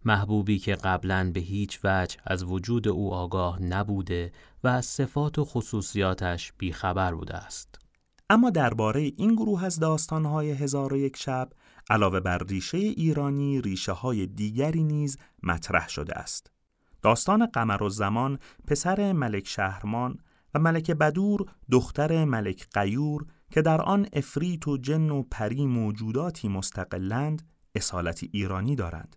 محبوبی 0.05 0.59
که 0.59 0.75
قبلا 0.75 1.31
به 1.33 1.39
هیچ 1.39 1.79
وجه 1.83 2.17
از 2.25 2.43
وجود 2.43 2.88
او 2.88 3.13
آگاه 3.13 3.62
نبوده 3.62 4.31
و 4.63 4.67
از 4.67 4.86
صفات 4.86 5.39
و 5.39 5.45
خصوصیاتش 5.45 6.53
بیخبر 6.57 7.15
بوده 7.15 7.36
است. 7.36 7.79
اما 8.29 8.50
درباره 8.50 9.01
این 9.01 9.36
گروه 9.36 9.63
از 9.63 9.79
داستانهای 9.79 10.51
هزار 10.51 10.93
و 10.93 10.97
یک 10.97 11.17
شب 11.17 11.50
علاوه 11.89 12.20
بر 12.20 12.38
ریشه 12.38 12.77
ایرانی 12.77 13.62
ریشه 13.62 13.91
های 13.91 14.27
دیگری 14.27 14.84
نیز 14.84 15.17
مطرح 15.44 15.89
شده 15.89 16.13
است. 16.15 16.51
داستان 17.01 17.46
قمر 17.46 17.84
و 17.84 17.89
زمان 17.89 18.39
پسر 18.67 19.13
ملک 19.13 19.48
شهرمان 19.48 20.20
و 20.53 20.60
ملک 20.60 20.91
بدور 20.91 21.46
دختر 21.72 22.25
ملک 22.25 22.67
قیور 22.74 23.25
که 23.51 23.62
در 23.62 23.82
آن 23.82 24.08
افریت 24.13 24.67
و 24.67 24.77
جن 24.77 25.10
و 25.10 25.24
پری 25.32 25.65
موجوداتی 25.65 26.48
مستقلند 26.48 27.50
اصالت 27.75 28.24
ایرانی 28.32 28.75
دارند. 28.75 29.15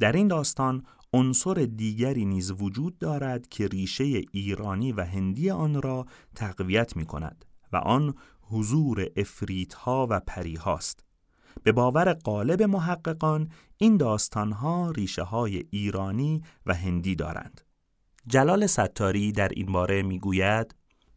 در 0.00 0.12
این 0.12 0.28
داستان 0.28 0.82
عنصر 1.12 1.54
دیگری 1.76 2.24
نیز 2.24 2.50
وجود 2.50 2.98
دارد 2.98 3.48
که 3.48 3.66
ریشه 3.66 4.04
ایرانی 4.32 4.92
و 4.92 5.04
هندی 5.04 5.50
آن 5.50 5.82
را 5.82 6.06
تقویت 6.34 6.96
می 6.96 7.06
کند 7.06 7.44
و 7.72 7.76
آن 7.76 8.14
حضور 8.40 9.06
افریت 9.16 9.74
ها 9.74 10.06
و 10.10 10.20
پری 10.20 10.54
هاست. 10.54 11.03
به 11.62 11.72
باور 11.72 12.12
قالب 12.12 12.62
محققان 12.62 13.48
این 13.76 13.96
داستانها 13.96 14.90
ریشه 14.90 15.22
های 15.22 15.64
ایرانی 15.70 16.42
و 16.66 16.74
هندی 16.74 17.14
دارند. 17.14 17.60
جلال 18.26 18.66
ستاری 18.66 19.32
در 19.32 19.48
این 19.48 19.72
باره 19.72 20.02
می‌گوید 20.02 20.74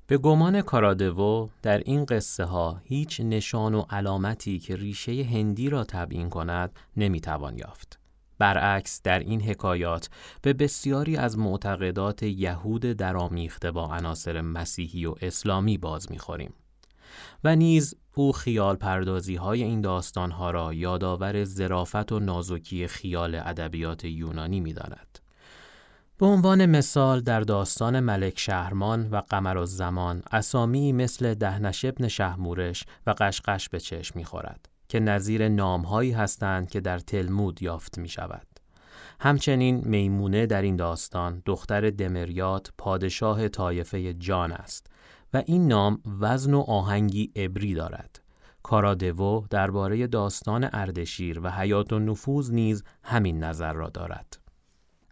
به 0.08 0.18
گمان 0.18 0.62
کارادوو 0.62 1.50
در 1.62 1.78
این 1.78 2.06
قصه 2.06 2.44
ها 2.44 2.82
هیچ 2.84 3.22
نشان 3.22 3.74
و 3.74 3.82
علامتی 3.90 4.60
که 4.60 4.76
ریشه 4.76 5.24
هندی 5.24 5.70
را 5.70 5.84
تبیین 5.84 6.30
کند 6.30 6.80
نمی‌توان 6.98 7.58
یافت. 7.58 8.00
برعکس 8.40 9.02
در 9.02 9.20
این 9.20 9.42
حکایات 9.42 10.10
به 10.42 10.54
بسیاری 10.54 11.18
از 11.18 11.38
معتقدات 11.38 12.24
یهود 12.24 12.82
درآمیخته 12.82 13.72
با 13.72 13.86
عناصر 13.86 14.42
مسیحی 14.42 15.06
و 15.06 15.16
اسلامی 15.22 15.78
باز 15.78 16.12
می‌خوریم. 16.12 16.54
و 17.44 17.56
نیز 17.56 17.96
او 18.14 18.32
خیال 18.32 18.76
پردازی 18.76 19.36
های 19.36 19.64
این 19.64 19.82
داستان 19.82 20.32
ها 20.32 20.52
را 20.52 20.74
یادآور 20.74 21.44
ظرافت 21.44 22.12
و 22.12 22.20
نازکی 22.20 22.88
خیال 22.88 23.36
ادبیات 23.36 24.06
یونانی 24.06 24.60
می 24.60 24.74
داند. 24.74 25.20
به 26.18 26.26
عنوان 26.26 26.66
مثال 26.66 27.22
در 27.22 27.40
داستان 27.40 28.00
ملک 28.00 28.40
شهرمان 28.40 29.10
و 29.10 29.22
قمر 29.22 29.66
زمان 29.66 30.24
اسامی 30.32 30.94
مثل 30.94 31.34
دهنش 31.34 31.86
ابن 31.86 32.08
شهمورش 32.08 32.86
و 33.08 33.16
قشقش 33.18 33.70
به 33.70 33.80
چشم 33.80 34.24
خورد 34.24 34.70
که 34.90 35.00
نظیر 35.00 35.48
نامهایی 35.48 36.12
هستند 36.12 36.70
که 36.70 36.80
در 36.80 37.00
تلمود 37.00 37.62
یافت 37.62 37.98
می 37.98 38.10
شود. 38.10 38.48
همچنین 39.20 39.82
میمونه 39.86 40.46
در 40.46 40.62
این 40.62 40.76
داستان 40.76 41.42
دختر 41.46 41.90
دمریات 41.90 42.72
پادشاه 42.78 43.50
طایفه 43.50 44.14
جان 44.14 44.52
است 44.52 44.88
و 45.34 45.44
این 45.46 45.68
نام 45.68 46.02
وزن 46.20 46.54
و 46.54 46.60
آهنگی 46.60 47.32
عبری 47.36 47.74
دارد. 47.74 48.22
کارادوو 48.64 49.46
درباره 49.50 50.08
داستان 50.08 50.70
اردشیر 50.74 51.40
و 51.40 51.52
حیات 51.52 51.94
و 51.94 52.00
نفوذ 52.00 52.52
نیز 52.52 52.84
همین 53.04 53.44
نظر 53.44 53.74
را 53.74 53.90
دارد. 53.90 54.40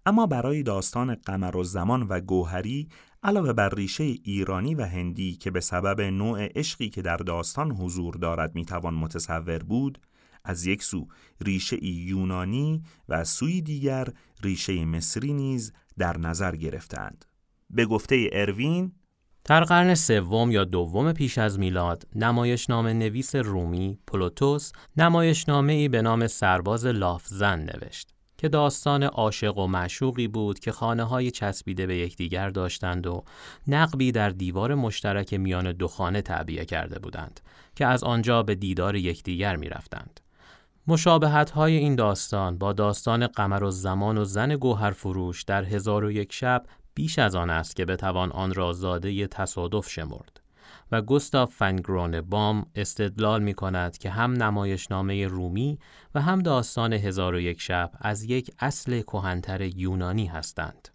اما 0.06 0.28
برای 0.28 0.64
داستان 0.64 1.16
قمر 1.16 1.58
و 1.58 1.64
زمان 1.64 2.04
و 2.04 2.20
گوهری 2.20 2.90
علاوه 3.24 3.54
بر 3.54 3.70
ریشه 3.70 4.04
ایرانی 4.04 4.76
و 4.76 4.86
هندی 4.86 5.36
که 5.36 5.52
به 5.52 5.60
سبب 5.60 6.02
نوع 6.02 6.48
عشقی 6.56 6.90
که 6.90 7.02
در 7.02 7.18
داستان 7.18 7.72
حضور 7.72 8.14
دارد 8.14 8.56
می‌توان 8.56 8.94
متصور 8.94 9.60
بود 9.60 10.00
از 10.44 10.66
یک 10.66 10.84
سو 10.84 11.08
ریشه 11.42 11.86
یونانی 11.86 12.84
و 13.10 13.24
سوی 13.24 13.62
دیگر 13.62 14.08
ریشه 14.44 14.86
مصری 14.86 15.34
نیز 15.34 15.74
در 15.98 16.18
نظر 16.18 16.56
گرفتند 16.56 17.26
به 17.70 17.86
گفته 17.86 18.30
اروین 18.34 18.92
در 19.46 19.64
قرن 19.64 19.96
سوم 19.96 20.52
یا 20.52 20.64
دوم 20.64 21.14
پیش 21.14 21.38
از 21.38 21.60
میلاد 21.60 22.08
نمایشنامه 22.16 22.94
نویس 22.94 23.36
رومی 23.36 24.00
پلوتوس 24.08 24.72
نمایشنامه 24.98 25.74
ای 25.74 25.88
به 25.88 26.02
نام 26.02 26.28
سرباز 26.28 26.86
لافزن 26.86 27.60
نوشت 27.60 28.10
که 28.38 28.50
داستان 28.50 29.04
عاشق 29.04 29.58
و 29.58 29.68
معشوقی 29.68 30.28
بود 30.28 30.60
که 30.60 30.72
خانه 30.72 31.04
های 31.04 31.32
چسبیده 31.32 31.86
به 31.86 31.98
یکدیگر 31.98 32.50
داشتند 32.50 33.08
و 33.08 33.24
نقبی 33.68 34.12
در 34.12 34.30
دیوار 34.30 34.76
مشترک 34.76 35.34
میان 35.34 35.72
دو 35.72 35.88
خانه 35.88 36.22
تعبیه 36.22 36.66
کرده 36.66 37.00
بودند 37.00 37.40
که 37.76 37.86
از 37.86 38.04
آنجا 38.04 38.44
به 38.44 38.56
دیدار 38.56 38.96
یکدیگر 38.96 39.56
می 39.56 39.70
رفتند. 39.70 40.20
مشابهت 40.88 41.50
های 41.50 41.78
این 41.78 41.96
داستان 41.96 42.58
با 42.58 42.74
داستان 42.74 43.28
قمر 43.28 43.64
و 43.64 43.72
زمان 43.72 44.18
و 44.18 44.26
زن 44.26 44.56
گوهر 44.56 44.92
فروش 44.92 45.44
در 45.44 45.64
هزار 45.64 46.04
و 46.04 46.12
یک 46.12 46.34
شب 46.34 46.66
بیش 46.96 47.20
از 47.20 47.36
آن 47.36 47.50
است 47.50 47.76
که 47.76 47.86
بتوان 47.86 48.32
آن 48.32 48.54
را 48.54 48.74
زاده 48.74 49.28
تصادف 49.28 49.90
شمرد 49.90 50.42
و 50.92 51.02
گوستاف 51.02 51.56
فنگرون 51.56 52.22
بام 52.22 52.66
استدلال 52.76 53.44
می 53.44 53.54
کند 53.54 53.98
که 53.98 54.10
هم 54.10 54.32
نمایشنامه 54.32 55.28
رومی 55.28 55.80
و 56.16 56.22
هم 56.22 56.40
داستان 56.40 56.94
هزار 56.94 57.34
و 57.34 57.40
یک 57.40 57.62
شب 57.62 57.92
از 58.00 58.24
یک 58.24 58.52
اصل 58.60 59.02
کهنتر 59.02 59.62
یونانی 59.62 60.26
هستند. 60.26 60.90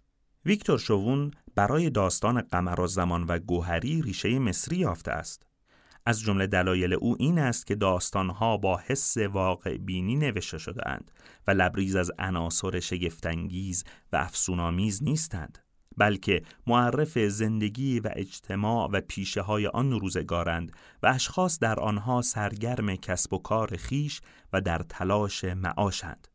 ویکتور 0.45 0.79
شوون 0.79 1.31
برای 1.55 1.89
داستان 1.89 2.41
قمر 2.41 2.79
و 2.79 2.87
زمان 2.87 3.23
و 3.23 3.39
گوهری 3.39 4.01
ریشه 4.01 4.39
مصری 4.39 4.77
یافته 4.77 5.11
است. 5.11 5.45
از 6.05 6.21
جمله 6.21 6.47
دلایل 6.47 6.93
او 6.93 7.15
این 7.19 7.39
است 7.39 7.67
که 7.67 7.75
داستانها 7.75 8.57
با 8.57 8.81
حس 8.87 9.17
واقع 9.17 9.77
بینی 9.77 10.15
نوشته 10.15 10.57
شده 10.57 10.89
اند 10.89 11.11
و 11.47 11.51
لبریز 11.51 11.95
از 11.95 12.11
عناصر 12.19 12.79
شگفتانگیز 12.79 13.83
و 14.13 14.15
افسونآمیز 14.15 15.03
نیستند. 15.03 15.57
بلکه 15.97 16.41
معرف 16.67 17.19
زندگی 17.19 17.99
و 17.99 18.09
اجتماع 18.15 18.89
و 18.91 19.01
پیشه 19.01 19.41
های 19.41 19.67
آن 19.67 19.91
روزگارند 19.91 20.71
و 21.03 21.07
اشخاص 21.07 21.59
در 21.59 21.79
آنها 21.79 22.21
سرگرم 22.21 22.95
کسب 22.95 23.33
و 23.33 23.37
کار 23.37 23.77
خیش 23.77 24.21
و 24.53 24.61
در 24.61 24.77
تلاش 24.89 25.43
معاشند. 25.43 26.27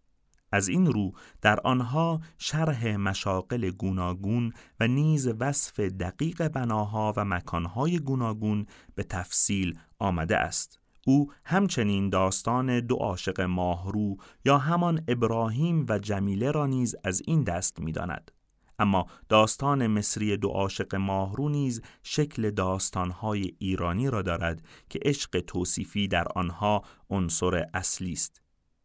از 0.53 0.69
این 0.69 0.87
رو 0.87 1.13
در 1.43 1.61
آنها 1.61 2.21
شرح 2.39 2.97
مشاقل 2.97 3.71
گوناگون 3.71 4.53
و 4.81 4.89
نیز 4.89 5.29
وصف 5.41 5.81
دقیق 5.81 6.49
بناها 6.49 7.13
و 7.17 7.25
مکانهای 7.25 7.99
گوناگون 7.99 8.67
به 8.95 9.03
تفصیل 9.03 9.79
آمده 9.99 10.37
است. 10.37 10.79
او 11.07 11.33
همچنین 11.45 12.11
داستان 12.11 12.81
دو 12.81 12.97
عاشق 12.97 13.41
ماهرو 13.41 14.17
یا 14.45 14.59
همان 14.59 15.05
ابراهیم 15.09 15.87
و 15.89 15.99
جمیله 15.99 16.51
را 16.51 16.67
نیز 16.67 16.95
از 17.05 17.23
این 17.27 17.43
دست 17.43 17.81
می‌داند. 17.81 18.31
اما 18.79 19.07
داستان 19.29 19.87
مصری 19.87 20.37
دو 20.37 20.49
عاشق 20.49 20.95
ماهرو 20.95 21.49
نیز 21.49 21.83
شکل 22.03 22.51
داستانهای 22.51 23.53
ایرانی 23.59 24.11
را 24.11 24.23
دارد 24.23 24.63
که 24.91 24.99
عشق 25.03 25.41
توصیفی 25.41 26.09
در 26.09 26.29
آنها 26.35 26.83
عنصر 27.11 27.67
اصلی 27.75 28.13
است. 28.13 28.43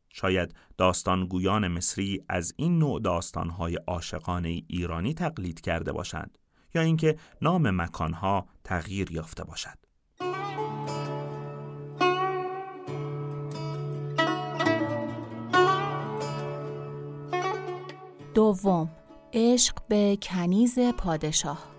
شاید 0.10 0.56
داستانگویان 0.78 1.68
مصری 1.68 2.24
از 2.30 2.54
این 2.58 2.80
نوع 2.80 3.02
داستانهای 3.02 3.76
عاشقانه 3.76 4.64
ایرانی 4.68 5.14
تقلید 5.14 5.62
کرده 5.62 5.92
باشند 5.92 6.38
یا 6.76 6.82
اینکه 6.82 7.18
نام 7.42 7.82
مکانها 7.82 8.48
تغییر 8.64 9.12
یافته 9.12 9.44
باشد. 9.44 9.78
دوم 18.34 18.90
عشق 19.34 19.76
به 19.90 20.18
کنیز 20.22 20.80
پادشاه 20.98 21.72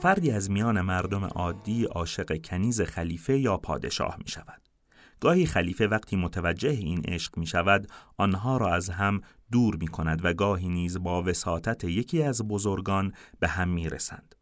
فردی 0.00 0.30
از 0.30 0.50
میان 0.50 0.80
مردم 0.80 1.24
عادی 1.24 1.84
عاشق 1.84 2.42
کنیز 2.44 2.80
خلیفه 2.80 3.38
یا 3.38 3.56
پادشاه 3.56 4.16
می 4.18 4.28
شود. 4.28 4.62
گاهی 5.20 5.46
خلیفه 5.46 5.86
وقتی 5.86 6.16
متوجه 6.16 6.70
این 6.70 7.02
عشق 7.04 7.38
می 7.38 7.46
شود 7.46 7.86
آنها 8.16 8.56
را 8.56 8.74
از 8.74 8.90
هم 8.90 9.20
دور 9.52 9.76
می 9.76 9.88
کند 9.88 10.24
و 10.24 10.34
گاهی 10.34 10.68
نیز 10.68 10.98
با 10.98 11.22
وساطت 11.22 11.84
یکی 11.84 12.22
از 12.22 12.42
بزرگان 12.48 13.12
به 13.40 13.48
هم 13.48 13.68
می 13.68 13.88
رسند. 13.88 14.34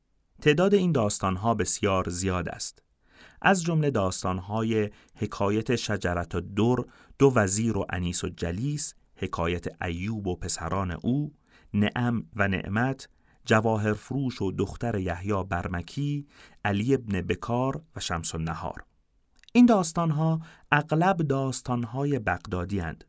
تعداد 0.42 0.74
این 0.74 0.92
داستانها 0.92 1.54
بسیار 1.54 2.08
زیاد 2.08 2.48
است. 2.48 2.89
از 3.42 3.62
جمله 3.62 3.90
داستانهای 3.90 4.90
حکایت 5.14 5.76
شجرت 5.76 6.34
و 6.34 6.40
دور، 6.40 6.86
دو 7.18 7.32
وزیر 7.34 7.78
و 7.78 7.86
انیس 7.90 8.24
و 8.24 8.28
جلیس، 8.28 8.94
حکایت 9.16 9.82
ایوب 9.82 10.26
و 10.26 10.36
پسران 10.36 10.90
او، 10.90 11.32
نعم 11.74 12.26
و 12.36 12.48
نعمت، 12.48 13.08
جواهر 13.44 13.92
فروش 13.92 14.42
و 14.42 14.52
دختر 14.52 14.98
یحیی 14.98 15.44
برمکی، 15.48 16.26
علی 16.64 16.94
ابن 16.94 17.20
بکار 17.20 17.82
و 17.96 18.00
شمس 18.00 18.34
النهار. 18.34 18.84
این 19.52 19.66
داستانها 19.66 20.40
اغلب 20.72 21.16
داستانهای 21.16 22.18
بغدادی 22.18 22.78
هند. 22.78 23.04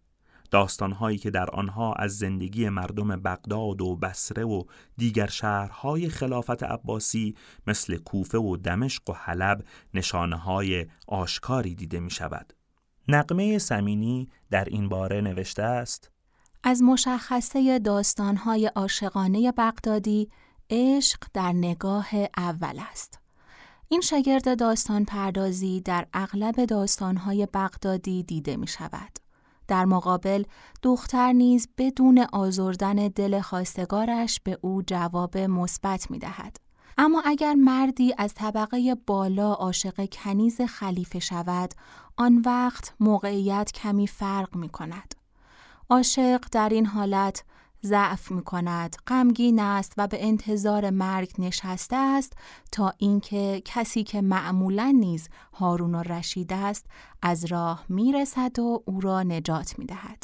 داستانهایی 0.51 1.17
که 1.17 1.31
در 1.31 1.49
آنها 1.49 1.93
از 1.93 2.17
زندگی 2.17 2.69
مردم 2.69 3.07
بغداد 3.07 3.81
و 3.81 3.95
بصره 3.95 4.43
و 4.43 4.63
دیگر 4.97 5.27
شهرهای 5.27 6.09
خلافت 6.09 6.63
عباسی 6.63 7.35
مثل 7.67 7.97
کوفه 7.97 8.37
و 8.37 8.57
دمشق 8.57 9.09
و 9.09 9.13
حلب 9.13 9.63
نشانه 9.93 10.35
های 10.35 10.85
آشکاری 11.07 11.75
دیده 11.75 11.99
می 11.99 12.11
شود. 12.11 12.53
نقمه 13.07 13.57
سمینی 13.57 14.29
در 14.49 14.65
این 14.65 14.89
باره 14.89 15.21
نوشته 15.21 15.63
است 15.63 16.11
از 16.63 16.83
مشخصه 16.83 17.79
داستانهای 17.79 18.65
عاشقانه 18.65 19.53
بغدادی 19.57 20.29
عشق 20.69 21.19
در 21.33 21.51
نگاه 21.51 22.09
اول 22.37 22.79
است. 22.91 23.19
این 23.87 24.01
شگرد 24.01 24.59
داستان 24.59 25.05
پردازی 25.05 25.81
در 25.81 26.07
اغلب 26.13 26.65
داستانهای 26.65 27.47
بغدادی 27.53 28.23
دیده 28.23 28.57
می 28.57 28.67
شود. 28.67 29.20
در 29.67 29.85
مقابل 29.85 30.43
دختر 30.83 31.31
نیز 31.31 31.67
بدون 31.77 32.25
آزردن 32.33 32.95
دل 32.95 33.41
خواستگارش 33.41 34.39
به 34.43 34.57
او 34.61 34.81
جواب 34.87 35.37
مثبت 35.37 36.11
می 36.11 36.19
دهد. 36.19 36.57
اما 36.97 37.21
اگر 37.25 37.53
مردی 37.53 38.13
از 38.17 38.33
طبقه 38.33 38.95
بالا 39.07 39.53
عاشق 39.53 40.09
کنیز 40.09 40.61
خلیفه 40.61 41.19
شود، 41.19 41.73
آن 42.17 42.41
وقت 42.45 42.93
موقعیت 42.99 43.71
کمی 43.71 44.07
فرق 44.07 44.55
می 44.55 44.69
کند. 44.69 45.15
عاشق 45.89 46.43
در 46.51 46.69
این 46.69 46.85
حالت 46.85 47.43
ضعف 47.85 48.31
می 48.31 48.43
کند، 48.43 48.95
غمگین 49.07 49.59
است 49.59 49.93
و 49.97 50.07
به 50.07 50.25
انتظار 50.25 50.89
مرگ 50.89 51.31
نشسته 51.39 51.95
است 51.95 52.33
تا 52.71 52.93
اینکه 52.97 53.61
کسی 53.65 54.03
که 54.03 54.21
معمولا 54.21 54.95
نیز 54.99 55.29
هارون 55.53 55.95
و 55.95 56.03
رشید 56.03 56.53
است 56.53 56.85
از 57.21 57.45
راه 57.45 57.85
می 57.89 58.11
رسد 58.11 58.59
و 58.59 58.83
او 58.85 59.01
را 59.01 59.23
نجات 59.23 59.79
می 59.79 59.85
دهد. 59.85 60.23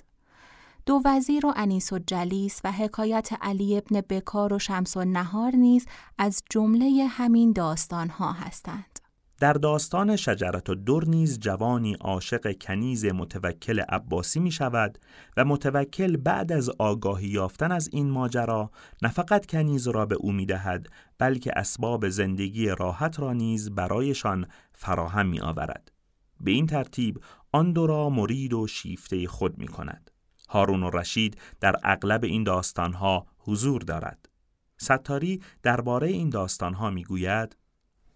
دو 0.85 1.01
وزیر 1.05 1.45
و 1.45 1.53
انیس 1.55 1.93
و 1.93 1.99
جلیس 1.99 2.61
و 2.63 2.71
حکایت 2.71 3.29
علی 3.41 3.77
ابن 3.77 4.01
بکار 4.09 4.53
و 4.53 4.59
شمس 4.59 4.97
و 4.97 5.05
نهار 5.05 5.55
نیز 5.55 5.85
از 6.17 6.43
جمله 6.49 7.07
همین 7.09 7.51
داستان 7.51 8.09
ها 8.09 8.31
هستند. 8.31 9.06
در 9.39 9.53
داستان 9.53 10.15
شجرت 10.15 10.69
و 10.69 10.75
در 10.75 11.09
نیز 11.09 11.39
جوانی 11.39 11.93
عاشق 11.93 12.57
کنیز 12.61 13.05
متوکل 13.05 13.79
عباسی 13.79 14.39
می 14.39 14.51
شود 14.51 14.97
و 15.37 15.45
متوکل 15.45 16.17
بعد 16.17 16.51
از 16.51 16.69
آگاهی 16.69 17.27
یافتن 17.27 17.71
از 17.71 17.89
این 17.91 18.09
ماجرا 18.09 18.71
نه 19.01 19.09
فقط 19.09 19.45
کنیز 19.45 19.87
را 19.87 20.05
به 20.05 20.15
او 20.15 20.31
می 20.31 20.45
دهد 20.45 20.87
بلکه 21.17 21.51
اسباب 21.55 22.09
زندگی 22.09 22.67
راحت 22.67 23.19
را 23.19 23.33
نیز 23.33 23.71
برایشان 23.71 24.47
فراهم 24.73 25.25
می 25.25 25.39
آورد. 25.39 25.91
به 26.39 26.51
این 26.51 26.65
ترتیب 26.65 27.19
آن 27.51 27.73
دو 27.73 27.87
را 27.87 28.09
مرید 28.09 28.53
و 28.53 28.67
شیفته 28.67 29.27
خود 29.27 29.57
می 29.57 29.67
کند. 29.67 30.11
هارون 30.49 30.83
و 30.83 30.89
رشید 30.89 31.37
در 31.59 31.75
اغلب 31.83 32.23
این 32.23 32.43
داستانها 32.43 33.27
حضور 33.39 33.81
دارد. 33.81 34.29
ستاری 34.77 35.41
درباره 35.63 36.07
این 36.07 36.29
داستانها 36.29 36.89
می 36.89 37.03
گوید 37.03 37.55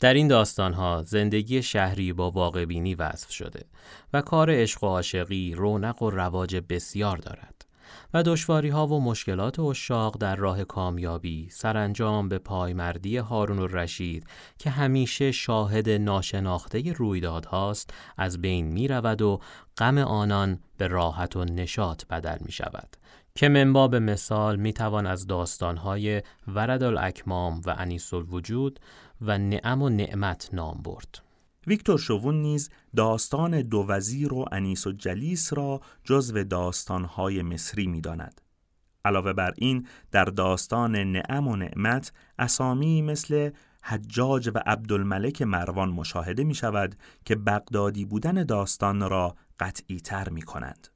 در 0.02 0.14
این 0.14 0.28
داستانها 0.28 1.04
زندگی 1.06 1.64
شهری 1.64 2.14
با 2.14 2.32
واقع 2.32 2.66
بینی 2.66 2.96
وصف 2.96 3.32
شده 3.32 3.66
و 4.14 4.22
کار 4.22 4.52
عشق 4.52 4.84
و 4.84 4.88
عاشقی 4.88 5.54
رونق 5.56 6.02
و 6.02 6.10
رواج 6.10 6.56
بسیار 6.70 7.18
دارد 7.18 7.66
و 8.14 8.24
دشواری 8.24 8.70
ها 8.70 8.88
و 8.88 9.02
مشکلات 9.02 9.60
اشاق 9.60 10.18
در 10.18 10.36
راه 10.36 10.64
کامیابی 10.64 11.50
سرانجام 11.52 12.30
به 12.30 12.38
پایمردی 12.38 13.18
هارون 13.18 13.60
و 13.60 13.68
رشید 13.68 14.28
که 14.58 14.70
همیشه 14.70 15.32
شاهد 15.32 15.90
ناشناخته 15.90 16.94
رویدادهاست 16.94 17.94
از 18.18 18.42
بین 18.42 18.66
می 18.66 18.88
رود 18.88 19.22
و 19.22 19.40
غم 19.78 19.98
آنان 19.98 20.60
به 20.78 20.88
راحت 20.88 21.36
و 21.36 21.46
نشاط 21.46 22.06
بدل 22.06 22.38
می 22.46 22.52
شود 22.52 22.98
که 23.36 23.50
منباب 23.50 23.96
مثال 23.96 24.56
می 24.56 24.74
توان 24.74 25.08
از 25.08 25.28
داستانهای 25.28 26.22
ورد 26.48 26.84
الاکمام 26.84 27.62
و 27.66 27.76
انیس 27.78 28.14
الوجود 28.14 28.80
و 29.22 29.38
نعم 29.38 29.82
و 29.82 29.90
نعمت 29.90 30.50
نام 30.54 30.82
برد. 30.84 31.24
ویکتور 31.68 32.00
شوون 32.00 32.42
نیز 32.42 32.70
داستان 32.96 33.62
دو 33.62 33.86
وزیر 33.88 34.34
و 34.34 34.46
انیس 34.52 34.88
و 34.88 34.92
جلیس 34.92 35.54
را 35.54 35.82
جزو 36.04 36.44
داستانهای 36.44 37.42
مصری 37.42 37.88
می 37.88 38.02
داند. 38.02 38.42
علاوه 39.06 39.34
بر 39.34 39.54
این 39.58 39.88
در 40.12 40.26
داستان 40.26 40.96
نعم 40.96 41.48
و 41.48 41.56
نعمت 41.56 42.14
اسامی 42.40 43.02
مثل 43.02 43.52
حجاج 43.84 44.52
و 44.56 44.58
عبدالملک 44.66 45.42
مروان 45.42 45.90
مشاهده 45.90 46.44
می 46.44 46.56
شود 46.56 46.96
که 47.26 47.36
بغدادی 47.36 48.06
بودن 48.06 48.44
داستان 48.44 49.10
را 49.10 49.36
قطعی 49.60 50.00
تر 50.00 50.30
می 50.30 50.42
کنند. 50.42 50.88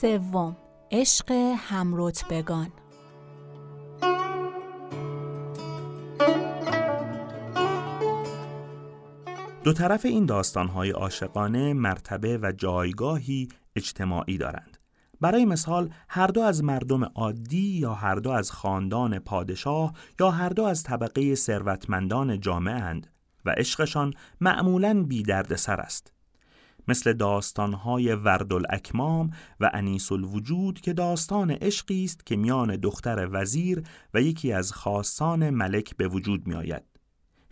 سوم 0.00 0.56
عشق 0.90 1.30
همرتبگان 1.56 2.72
دو 9.64 9.72
طرف 9.72 10.04
این 10.04 10.26
داستانهای 10.26 10.90
عاشقانه 10.90 11.72
مرتبه 11.72 12.38
و 12.42 12.52
جایگاهی 12.52 13.48
اجتماعی 13.76 14.38
دارند. 14.38 14.78
برای 15.20 15.44
مثال 15.44 15.90
هر 16.08 16.26
دو 16.26 16.40
از 16.40 16.64
مردم 16.64 17.04
عادی 17.04 17.78
یا 17.78 17.94
هر 17.94 18.14
دو 18.14 18.30
از 18.30 18.50
خاندان 18.50 19.18
پادشاه 19.18 19.92
یا 20.20 20.30
هر 20.30 20.48
دو 20.48 20.64
از 20.64 20.82
طبقه 20.82 21.34
ثروتمندان 21.34 22.40
جامعه 22.40 22.74
اند 22.74 23.06
و 23.44 23.50
عشقشان 23.50 24.14
معمولاً 24.40 25.02
بی 25.02 25.22
درد 25.22 25.56
سر 25.56 25.80
است. 25.80 26.21
مثل 26.88 27.12
داستانهای 27.12 28.14
ورد 28.14 28.52
الاکمام 28.52 29.30
و 29.60 29.70
انیس 29.74 30.12
الوجود 30.12 30.80
که 30.80 30.92
داستان 30.92 31.50
عشقی 31.50 32.04
است 32.04 32.26
که 32.26 32.36
میان 32.36 32.76
دختر 32.76 33.28
وزیر 33.32 33.82
و 34.14 34.22
یکی 34.22 34.52
از 34.52 34.72
خاصان 34.72 35.50
ملک 35.50 35.96
به 35.96 36.08
وجود 36.08 36.46
می 36.46 36.54
آید. 36.54 36.82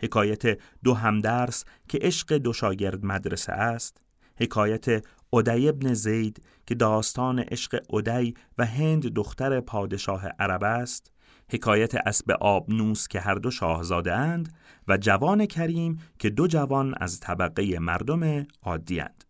حکایت 0.01 0.59
دو 0.83 0.93
همدرس 0.93 1.65
که 1.87 1.99
عشق 2.01 2.37
دو 2.37 2.53
شاگرد 2.53 3.05
مدرسه 3.05 3.51
است 3.51 3.97
حکایت 4.39 5.05
ادی 5.33 5.69
ابن 5.69 5.93
زید 5.93 6.43
که 6.65 6.75
داستان 6.75 7.39
عشق 7.39 7.93
ادی 7.93 8.33
و 8.57 8.65
هند 8.65 9.13
دختر 9.13 9.59
پادشاه 9.59 10.27
عرب 10.27 10.63
است 10.63 11.11
حکایت 11.51 11.95
اسب 11.95 12.31
آبنوس 12.31 13.07
که 13.07 13.19
هر 13.19 13.35
دو 13.35 13.51
شاهزاده 13.51 14.13
اند 14.13 14.53
و 14.87 14.97
جوان 14.97 15.45
کریم 15.45 15.99
که 16.19 16.29
دو 16.29 16.47
جوان 16.47 16.93
از 16.97 17.19
طبقه 17.19 17.79
مردم 17.79 18.47
عادی 18.63 18.99
اند. 18.99 19.23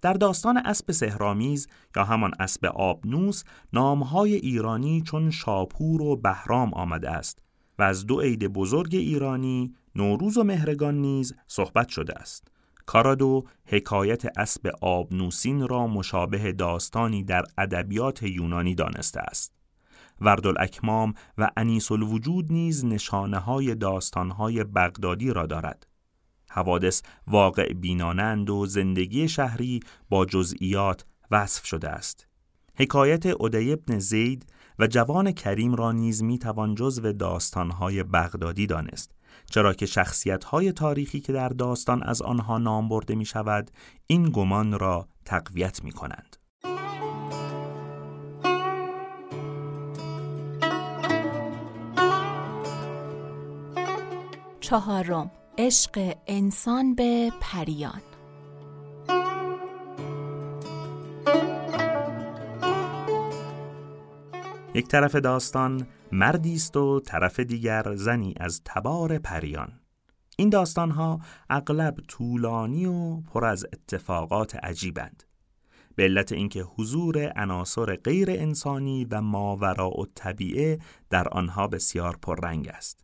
در 0.00 0.12
داستان 0.12 0.56
اسب 0.56 0.92
سهرامیز 0.92 1.68
یا 1.96 2.04
همان 2.04 2.32
اسب 2.40 2.66
آبنوس 2.66 3.42
نامهای 3.72 4.34
ایرانی 4.34 5.02
چون 5.02 5.30
شاپور 5.30 6.02
و 6.02 6.16
بهرام 6.16 6.74
آمده 6.74 7.10
است 7.10 7.38
و 7.78 7.82
از 7.82 8.06
دو 8.06 8.20
عید 8.20 8.46
بزرگ 8.46 8.94
ایرانی 8.94 9.74
نوروز 9.94 10.36
و 10.38 10.44
مهرگان 10.44 10.94
نیز 10.94 11.34
صحبت 11.46 11.88
شده 11.88 12.14
است. 12.14 12.48
کارادو 12.86 13.44
حکایت 13.66 14.38
اسب 14.38 14.70
آبنوسین 14.80 15.68
را 15.68 15.86
مشابه 15.86 16.52
داستانی 16.52 17.24
در 17.24 17.42
ادبیات 17.58 18.22
یونانی 18.22 18.74
دانسته 18.74 19.20
است. 19.20 19.61
وردالاکمام 20.22 21.14
و 21.38 21.50
انیس 21.56 21.92
الوجود 21.92 22.52
نیز 22.52 22.84
نشانه 22.84 23.38
های 23.38 23.74
داستان 23.74 24.30
های 24.30 24.64
بغدادی 24.64 25.32
را 25.32 25.46
دارد. 25.46 25.86
حوادث 26.50 27.02
واقع 27.26 27.72
بینانند 27.72 28.50
و 28.50 28.66
زندگی 28.66 29.28
شهری 29.28 29.80
با 30.08 30.26
جزئیات 30.26 31.04
وصف 31.30 31.66
شده 31.66 31.88
است. 31.88 32.26
حکایت 32.78 33.26
ادی 33.40 33.72
ابن 33.72 33.98
زید 33.98 34.46
و 34.78 34.86
جوان 34.86 35.32
کریم 35.32 35.74
را 35.74 35.92
نیز 35.92 36.22
می 36.22 36.38
توان 36.38 36.74
جزو 36.74 37.12
داستانهای 37.12 38.02
بغدادی 38.02 38.66
دانست 38.66 39.14
چرا 39.50 39.74
که 39.74 39.86
شخصیت‌های 39.86 40.72
تاریخی 40.72 41.20
که 41.20 41.32
در 41.32 41.48
داستان 41.48 42.02
از 42.02 42.22
آنها 42.22 42.58
نام 42.58 42.88
برده 42.88 43.14
می 43.14 43.24
شود 43.24 43.70
این 44.06 44.30
گمان 44.30 44.78
را 44.78 45.08
تقویت 45.24 45.84
می 45.84 45.92
کنند. 45.92 46.36
چهارم 54.72 55.30
عشق 55.58 56.16
انسان 56.26 56.94
به 56.94 57.32
پریان. 57.40 58.00
یک 64.74 64.88
طرف 64.88 65.14
داستان 65.14 65.86
مردی 66.12 66.54
است 66.54 66.76
و 66.76 67.00
طرف 67.00 67.40
دیگر 67.40 67.94
زنی 67.94 68.34
از 68.40 68.60
تبار 68.64 69.18
پریان. 69.18 69.80
این 70.36 70.48
داستانها 70.48 71.20
اغلب 71.50 71.96
طولانی 72.08 72.86
و 72.86 73.20
پر 73.20 73.44
از 73.44 73.64
اتفاقات 73.72 74.56
عجیبند. 74.56 75.22
به 75.94 76.02
علت 76.02 76.32
اینکه 76.32 76.62
حضور 76.62 77.32
عناصر 77.36 77.96
غیر 77.96 78.30
انسانی 78.30 79.04
و 79.04 79.20
ماوراء 79.20 80.06
طبیعه 80.14 80.78
در 81.10 81.28
آنها 81.28 81.68
بسیار 81.68 82.16
پررنگ 82.22 82.68
است. 82.68 83.01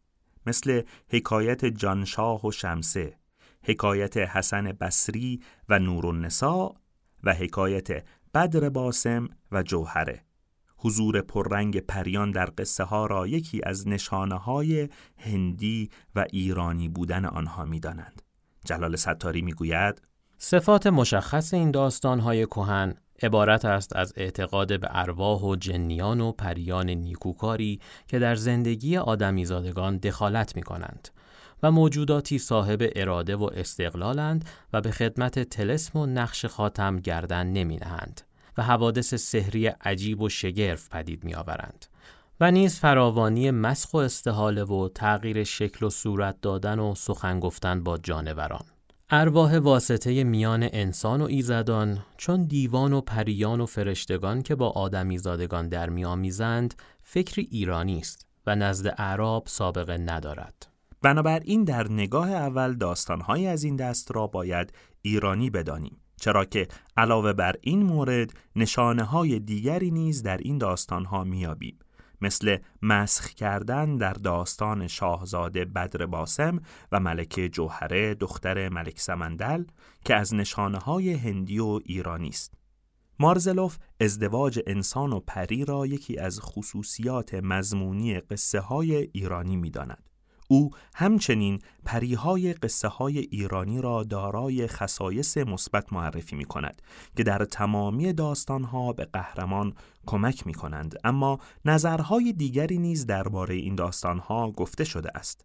مثل 0.49 0.83
حکایت 1.09 1.65
جانشاه 1.65 2.47
و 2.47 2.53
شمسه 2.53 3.19
حکایت 3.63 4.17
حسن 4.17 4.73
بصری 4.73 5.41
و 5.69 5.79
نور 5.79 6.07
النساء 6.07 6.75
و 7.25 7.35
حکایت 7.35 8.05
بدر 8.35 8.69
باسم 8.69 9.29
و 9.53 9.63
جوهره 9.63 10.25
حضور 10.77 11.21
پررنگ 11.21 11.79
پریان 11.79 12.31
در 12.31 12.53
قصه 12.59 12.85
ها 12.85 13.07
را 13.07 13.27
یکی 13.27 13.61
از 13.65 13.89
نشانه 13.89 14.35
های 14.35 14.89
هندی 15.17 15.91
و 16.15 16.27
ایرانی 16.31 16.89
بودن 16.89 17.25
آنها 17.25 17.65
می 17.65 17.81
دانند. 17.81 18.23
جلال 18.65 18.97
ستاری 18.97 19.43
می 19.43 19.53
گوید 19.53 20.03
صفات 20.39 20.87
مشخص 20.87 21.55
این 21.55 21.71
داستان 21.71 22.21
های 22.21 22.47
کهن 22.47 22.95
عبارت 23.23 23.65
است 23.65 23.97
از 23.97 24.13
اعتقاد 24.17 24.81
به 24.81 24.89
ارواح 24.91 25.41
و 25.41 25.57
جنیان 25.57 26.21
و 26.21 26.33
پریان 26.33 26.91
نیکوکاری 26.91 27.81
که 28.07 28.19
در 28.19 28.35
زندگی 28.35 28.97
آدمیزادگان 28.97 29.97
دخالت 29.97 30.57
می 30.57 30.63
کنند 30.63 31.09
و 31.63 31.71
موجوداتی 31.71 32.39
صاحب 32.39 32.93
اراده 32.97 33.37
و 33.37 33.51
استقلالند 33.55 34.49
و 34.73 34.81
به 34.81 34.91
خدمت 34.91 35.39
تلسم 35.39 35.99
و 35.99 36.07
نقش 36.07 36.47
خاتم 36.47 36.97
گردن 36.97 37.47
نمی 37.47 37.77
نهند. 37.77 38.21
و 38.59 38.63
حوادث 38.63 39.15
سحری 39.15 39.67
عجیب 39.67 40.21
و 40.21 40.29
شگرف 40.29 40.89
پدید 40.89 41.25
می 41.25 41.35
آورند. 41.35 41.87
و 42.41 42.51
نیز 42.51 42.79
فراوانی 42.79 43.51
مسخ 43.51 43.95
و 43.95 43.97
استحاله 43.97 44.65
و 44.65 44.89
تغییر 44.89 45.45
شکل 45.45 45.87
و 45.87 45.91
صورت 45.91 46.41
دادن 46.41 46.79
و 46.79 46.95
سخن 46.95 47.41
گفتن 47.41 47.83
با 47.83 47.99
جانوران. 47.99 48.65
ارواح 49.11 49.59
واسطه 49.59 50.25
میان 50.25 50.69
انسان 50.73 51.21
و 51.21 51.25
ایزدان 51.25 52.05
چون 52.17 52.45
دیوان 52.45 52.93
و 52.93 53.01
پریان 53.01 53.61
و 53.61 53.67
فرشتگان 53.67 54.43
که 54.43 54.55
با 54.55 54.71
آدمی 54.71 55.19
زادگان 55.19 55.69
در 55.69 55.89
میآمیزند 55.89 56.75
فکر 57.03 57.47
ایرانی 57.51 57.99
است 57.99 58.27
و 58.47 58.57
نزد 58.57 58.95
اعراب 58.99 59.47
سابقه 59.47 59.99
ندارد. 59.99 60.67
بنابراین 61.03 61.65
در 61.65 61.91
نگاه 61.91 62.31
اول 62.31 62.75
داستانهایی 62.75 63.47
از 63.47 63.65
این 63.65 63.77
دست 63.77 64.17
را 64.17 64.27
باید 64.27 64.73
ایرانی 65.03 65.51
بدانیم. 65.51 65.97
چرا 66.21 66.45
که 66.45 66.69
علاوه 66.97 67.33
بر 67.33 67.57
این 67.61 67.83
مورد 67.83 68.33
نشانه 68.57 69.03
های 69.03 69.39
دیگری 69.39 69.91
نیز 69.91 70.23
در 70.23 70.37
این 70.37 70.59
داستان 70.59 71.05
ها 71.05 71.25
میابیم 71.25 71.79
مثل 72.21 72.57
مسخ 72.83 73.29
کردن 73.29 73.97
در 73.97 74.13
داستان 74.13 74.87
شاهزاده 74.87 75.65
بدر 75.65 76.07
باسم 76.07 76.61
و 76.93 77.01
ملکه 77.01 77.49
جوهره 77.49 78.15
دختر 78.15 78.69
ملک 78.69 79.01
سمندل 79.01 79.65
که 80.05 80.15
از 80.15 80.35
نشانه 80.35 80.79
های 80.79 81.13
هندی 81.13 81.59
و 81.59 81.81
ایرانی 81.85 82.29
است. 82.29 82.55
مارزلوف 83.21 83.79
ازدواج 84.01 84.61
انسان 84.67 85.13
و 85.13 85.21
پری 85.21 85.65
را 85.65 85.87
یکی 85.87 86.19
از 86.19 86.41
خصوصیات 86.41 87.35
مضمونی 87.35 88.21
قصه 88.21 88.61
های 88.61 88.97
ایرانی 88.97 89.57
می 89.57 89.71
داند. 89.71 90.09
او 90.49 90.71
همچنین 90.95 91.59
پریهای 91.85 92.53
قصه 92.53 92.89
های 92.89 93.19
ایرانی 93.19 93.81
را 93.81 94.05
دارای 94.05 94.67
خصایص 94.67 95.37
مثبت 95.37 95.93
معرفی 95.93 96.37
می 96.37 96.45
کند 96.45 96.83
که 97.17 97.23
در 97.23 97.45
تمامی 97.45 98.13
داستانها 98.13 98.93
به 98.93 99.05
قهرمان 99.05 99.75
کمک 100.07 100.47
می 100.47 100.55
کنند 100.55 100.95
اما 101.05 101.39
نظرهای 101.65 102.33
دیگری 102.33 102.79
نیز 102.79 103.07
درباره 103.07 103.55
این 103.55 103.75
داستانها 103.75 104.51
گفته 104.51 104.85
شده 104.85 105.11
است. 105.15 105.45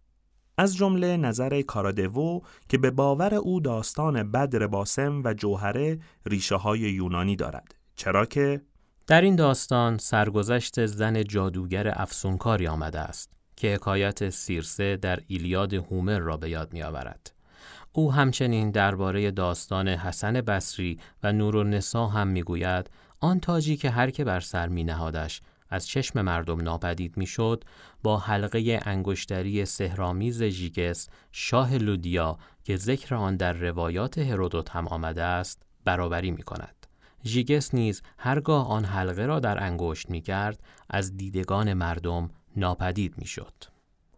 از 0.58 0.76
جمله 0.76 1.18
نظر 1.18 1.62
کارادوو 1.62 2.42
که 2.70 2.78
به 2.78 2.92
باور 2.92 3.36
او 3.36 3.60
داستان 3.60 4.32
بدر 4.32 4.68
باسم 4.68 5.22
و 5.26 5.34
جوهره 5.34 6.00
ریشه 6.26 6.56
های 6.56 6.80
یونانی 6.80 7.36
دارد 7.36 7.76
چرا 7.96 8.26
که 8.26 8.62
در 9.08 9.22
این 9.22 9.36
داستان 9.36 9.98
سرگذشت 9.98 10.86
زن 10.86 11.24
جادوگر 11.24 11.94
افسونکاری 11.96 12.68
آمده 12.68 13.00
است. 13.00 13.43
که 13.64 13.74
حکایت 13.74 14.30
سیرسه 14.30 14.98
در 14.98 15.20
ایلیاد 15.28 15.74
هومر 15.74 16.20
را 16.20 16.38
به 16.38 16.50
یاد 16.50 16.74
می 16.74 16.84
آورد. 16.84 17.32
او 17.94 18.14
همچنین 18.14 18.72
درباره 18.72 19.32
داستان 19.32 19.88
حسن 19.88 20.42
بصری 20.42 21.00
و 21.24 21.32
نور 21.32 21.56
و 21.56 21.64
نسا 21.64 22.08
هم 22.08 22.28
می 22.28 22.44
گوید 22.44 22.90
آن 23.20 23.40
تاجی 23.40 23.78
که 23.78 23.90
هر 23.90 24.10
که 24.10 24.24
بر 24.24 24.40
سر 24.40 24.68
می 24.68 24.84
نهادش 24.84 25.42
از 25.70 25.88
چشم 25.88 26.22
مردم 26.22 26.62
ناپدید 26.62 27.18
می‌شد 27.18 27.64
با 28.04 28.18
حلقه 28.18 28.80
انگشتری 28.86 29.66
سهرامیز 29.66 30.44
ژیگس 30.44 31.10
شاه 31.32 31.78
لودیا 31.78 32.38
که 32.64 32.78
ذکر 32.78 33.16
آن 33.16 33.36
در 33.36 33.54
روایات 33.54 34.18
هرودوت 34.18 34.70
هم 34.70 34.88
آمده 34.88 35.24
است 35.24 35.62
برابری 35.86 36.32
می 36.32 36.44
کند. 36.44 36.88
ژیگس 37.26 37.74
نیز 37.74 38.02
هرگاه 38.18 38.70
آن 38.70 38.86
حلقه 38.86 39.26
را 39.26 39.40
در 39.40 39.64
انگشت 39.64 40.10
می 40.10 40.22
کرد 40.22 40.60
از 40.90 41.18
دیدگان 41.18 41.74
مردم 41.74 42.30
ناپدید 42.56 43.18
می‌شد. 43.18 43.54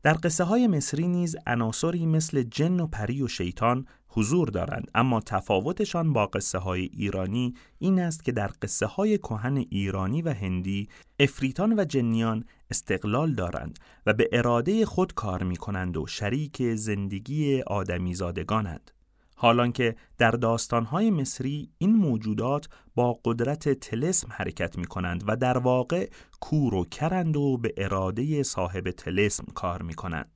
در 0.03 0.17
قصه 0.23 0.43
های 0.43 0.67
مصری 0.67 1.07
نیز 1.07 1.35
عناصری 1.47 2.05
مثل 2.05 2.43
جن 2.43 2.79
و 2.79 2.87
پری 2.87 3.21
و 3.21 3.27
شیطان 3.27 3.87
حضور 4.07 4.49
دارند 4.49 4.91
اما 4.95 5.19
تفاوتشان 5.19 6.13
با 6.13 6.25
قصه 6.25 6.57
های 6.57 6.81
ایرانی 6.81 7.53
این 7.79 7.99
است 7.99 8.23
که 8.23 8.31
در 8.31 8.51
قصه 8.61 8.85
های 8.85 9.17
کهن 9.17 9.57
ایرانی 9.57 10.21
و 10.21 10.33
هندی 10.33 10.89
افریتان 11.19 11.79
و 11.79 11.85
جنیان 11.85 12.45
استقلال 12.71 13.33
دارند 13.33 13.79
و 14.05 14.13
به 14.13 14.29
اراده 14.31 14.85
خود 14.85 15.13
کار 15.13 15.43
می 15.43 15.55
کنند 15.55 15.97
و 15.97 16.07
شریک 16.07 16.75
زندگی 16.75 17.61
آدمیزادگانند 17.61 18.91
حالان 19.35 19.71
که 19.71 19.95
در 20.17 20.31
داستانهای 20.31 21.11
مصری 21.11 21.69
این 21.77 21.95
موجودات 21.95 22.69
با 22.95 23.19
قدرت 23.25 23.69
تلسم 23.69 24.27
حرکت 24.31 24.77
می 24.77 24.85
کنند 24.85 25.23
و 25.27 25.35
در 25.35 25.57
واقع 25.57 26.09
کور 26.39 26.73
و 26.75 26.85
کرند 26.85 27.37
و 27.37 27.57
به 27.57 27.73
اراده 27.77 28.43
صاحب 28.43 28.91
تلسم 28.91 29.45
کار 29.53 29.81
می 29.81 29.93
کنند. 29.93 30.31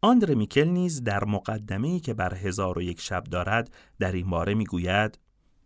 آندر 0.00 0.34
میکل 0.34 0.68
نیز 0.68 1.04
در 1.04 1.24
مقدمه‌ای 1.24 2.00
که 2.00 2.14
بر 2.14 2.34
هزار 2.34 2.78
و 2.78 2.82
یک 2.82 3.00
شب 3.00 3.24
دارد 3.24 3.70
در 3.98 4.12
این 4.12 4.30
باره 4.30 4.54
می 4.54 4.64
گوید 4.64 5.18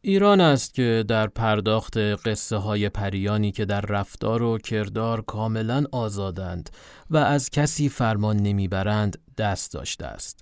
ایران 0.04 0.40
است 0.40 0.74
که 0.74 1.04
در 1.08 1.26
پرداخت 1.26 1.96
قصه 1.98 2.56
های 2.56 2.88
پریانی 2.88 3.52
که 3.52 3.64
در 3.64 3.80
رفتار 3.80 4.42
و 4.42 4.58
کردار 4.58 5.22
کاملا 5.22 5.84
آزادند 5.92 6.70
و 7.10 7.16
از 7.16 7.50
کسی 7.50 7.88
فرمان 7.88 8.36
نمی‌برند 8.36 9.18
دست 9.38 9.72
داشته 9.72 10.06
است. 10.06 10.41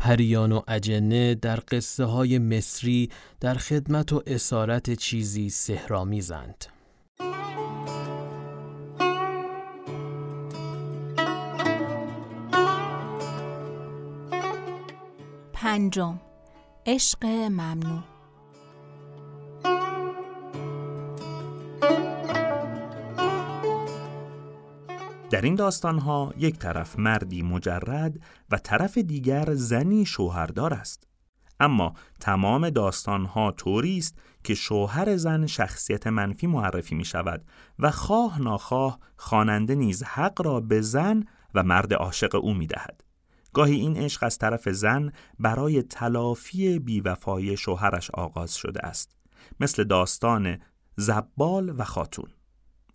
پریان 0.00 0.52
و 0.52 0.60
اجنه 0.68 1.34
در 1.34 1.60
قصه 1.68 2.04
های 2.04 2.38
مصری 2.38 3.10
در 3.40 3.54
خدمت 3.54 4.12
و 4.12 4.22
اسارت 4.26 4.94
چیزی 4.94 5.50
سهرامیزند. 5.50 6.64
پنجم 15.52 16.20
عشق 16.86 17.24
ممنوع 17.26 18.02
در 25.30 25.42
این 25.42 25.60
ها 25.98 26.34
یک 26.38 26.58
طرف 26.58 26.98
مردی 26.98 27.42
مجرد 27.42 28.20
و 28.50 28.58
طرف 28.58 28.98
دیگر 28.98 29.54
زنی 29.54 30.06
شوهردار 30.06 30.74
است. 30.74 31.06
اما 31.60 31.94
تمام 32.20 32.72
ها 33.08 33.52
طوری 33.56 33.98
است 33.98 34.18
که 34.44 34.54
شوهر 34.54 35.16
زن 35.16 35.46
شخصیت 35.46 36.06
منفی 36.06 36.46
معرفی 36.46 36.94
می 36.94 37.04
شود 37.04 37.44
و 37.78 37.90
خواه 37.90 38.42
ناخواه 38.42 38.98
خواننده 39.16 39.74
نیز 39.74 40.02
حق 40.02 40.42
را 40.42 40.60
به 40.60 40.80
زن 40.80 41.24
و 41.54 41.62
مرد 41.62 41.94
عاشق 41.94 42.34
او 42.34 42.54
می 42.54 42.66
دهد. 42.66 43.04
گاهی 43.52 43.74
این 43.74 43.96
عشق 43.96 44.22
از 44.22 44.38
طرف 44.38 44.68
زن 44.68 45.12
برای 45.38 45.82
تلافی 45.82 46.78
بیوفایی 46.78 47.56
شوهرش 47.56 48.10
آغاز 48.10 48.54
شده 48.54 48.86
است 48.86 49.16
مثل 49.60 49.84
داستان 49.84 50.58
زبال 50.96 51.74
و 51.78 51.84
خاتون 51.84 52.28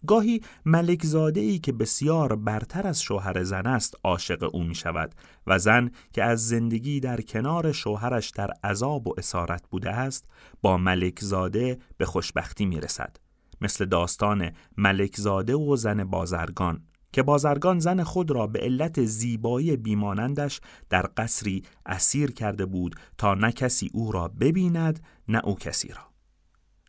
گاهی 0.05 0.41
ملکزاده 0.65 1.39
ای 1.39 1.59
که 1.59 1.71
بسیار 1.71 2.35
برتر 2.35 2.87
از 2.87 3.01
شوهر 3.01 3.43
زن 3.43 3.67
است 3.67 3.95
عاشق 4.03 4.49
او 4.53 4.63
می 4.63 4.75
شود 4.75 5.15
و 5.47 5.59
زن 5.59 5.91
که 6.13 6.23
از 6.23 6.47
زندگی 6.47 6.99
در 6.99 7.21
کنار 7.21 7.71
شوهرش 7.71 8.29
در 8.29 8.51
عذاب 8.63 9.07
و 9.07 9.13
اسارت 9.17 9.63
بوده 9.69 9.91
است 9.91 10.25
با 10.61 10.77
ملکزاده 10.77 11.77
به 11.97 12.05
خوشبختی 12.05 12.65
می 12.65 12.81
رسد 12.81 13.17
مثل 13.61 13.85
داستان 13.85 14.51
ملکزاده 14.77 15.55
و 15.55 15.75
زن 15.75 16.03
بازرگان 16.03 16.81
که 17.15 17.23
بازرگان 17.23 17.79
زن 17.79 18.03
خود 18.03 18.31
را 18.31 18.47
به 18.47 18.59
علت 18.59 19.03
زیبایی 19.03 19.77
بیمانندش 19.77 20.61
در 20.89 21.09
قصری 21.17 21.63
اسیر 21.85 22.31
کرده 22.31 22.65
بود 22.65 22.95
تا 23.17 23.33
نه 23.33 23.51
کسی 23.51 23.89
او 23.93 24.11
را 24.11 24.27
ببیند 24.27 24.99
نه 25.27 25.41
او 25.43 25.55
کسی 25.55 25.87
را. 25.87 26.14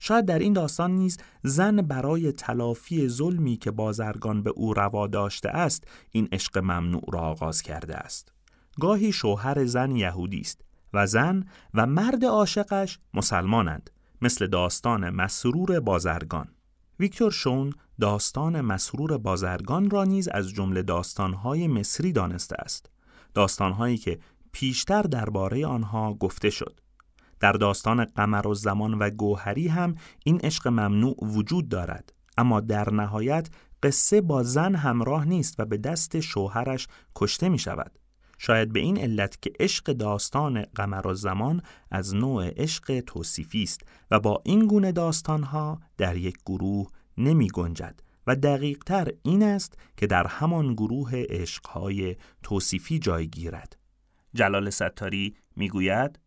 شاید 0.00 0.24
در 0.24 0.38
این 0.38 0.52
داستان 0.52 0.90
نیز 0.90 1.18
زن 1.42 1.76
برای 1.76 2.32
تلافی 2.32 3.08
ظلمی 3.08 3.56
که 3.56 3.70
بازرگان 3.70 4.42
به 4.42 4.50
او 4.50 4.74
روا 4.74 5.06
داشته 5.06 5.48
است 5.48 5.84
این 6.10 6.28
عشق 6.32 6.58
ممنوع 6.58 7.04
را 7.12 7.20
آغاز 7.20 7.62
کرده 7.62 7.96
است. 7.96 8.32
گاهی 8.80 9.12
شوهر 9.12 9.64
زن 9.64 9.96
یهودی 9.96 10.40
است 10.40 10.60
و 10.92 11.06
زن 11.06 11.44
و 11.74 11.86
مرد 11.86 12.24
عاشقش 12.24 12.98
مسلمانند 13.14 13.90
مثل 14.22 14.46
داستان 14.46 15.10
مسرور 15.10 15.80
بازرگان. 15.80 16.48
ویکتور 17.00 17.30
شون 17.30 17.72
داستان 18.00 18.60
مسرور 18.60 19.18
بازرگان 19.18 19.90
را 19.90 20.04
نیز 20.04 20.28
از 20.28 20.50
جمله 20.50 20.82
داستانهای 20.82 21.68
مصری 21.68 22.12
دانسته 22.12 22.56
است. 22.58 22.90
داستانهایی 23.34 23.96
که 23.96 24.18
پیشتر 24.52 25.02
درباره 25.02 25.66
آنها 25.66 26.14
گفته 26.14 26.50
شد. 26.50 26.80
در 27.40 27.52
داستان 27.52 28.04
قمر 28.04 28.46
و 28.46 28.54
زمان 28.54 28.94
و 28.94 29.10
گوهری 29.10 29.68
هم 29.68 29.94
این 30.24 30.40
عشق 30.40 30.68
ممنوع 30.68 31.16
وجود 31.22 31.68
دارد 31.68 32.12
اما 32.36 32.60
در 32.60 32.92
نهایت 32.92 33.48
قصه 33.82 34.20
با 34.20 34.42
زن 34.42 34.74
همراه 34.74 35.24
نیست 35.24 35.60
و 35.60 35.64
به 35.64 35.76
دست 35.76 36.20
شوهرش 36.20 36.88
کشته 37.14 37.48
می 37.48 37.58
شود 37.58 37.98
شاید 38.38 38.72
به 38.72 38.80
این 38.80 38.98
علت 38.98 39.42
که 39.42 39.52
عشق 39.60 39.92
داستان 39.92 40.62
قمر 40.62 41.06
و 41.06 41.14
زمان 41.14 41.62
از 41.90 42.14
نوع 42.14 42.50
عشق 42.56 43.00
توصیفی 43.00 43.62
است 43.62 43.80
و 44.10 44.20
با 44.20 44.42
این 44.44 44.66
گونه 44.66 44.92
داستانها 44.92 45.80
در 45.96 46.16
یک 46.16 46.36
گروه 46.46 46.90
نمی 47.18 47.48
گنجد 47.48 48.00
و 48.26 48.36
دقیق 48.36 48.78
تر 48.78 49.12
این 49.22 49.42
است 49.42 49.78
که 49.96 50.06
در 50.06 50.26
همان 50.26 50.74
گروه 50.74 51.10
عشقهای 51.28 52.16
توصیفی 52.42 52.98
جای 52.98 53.28
گیرد. 53.28 53.76
جلال 54.34 54.70
ستاری 54.70 55.36
می‌گوید 55.56 56.18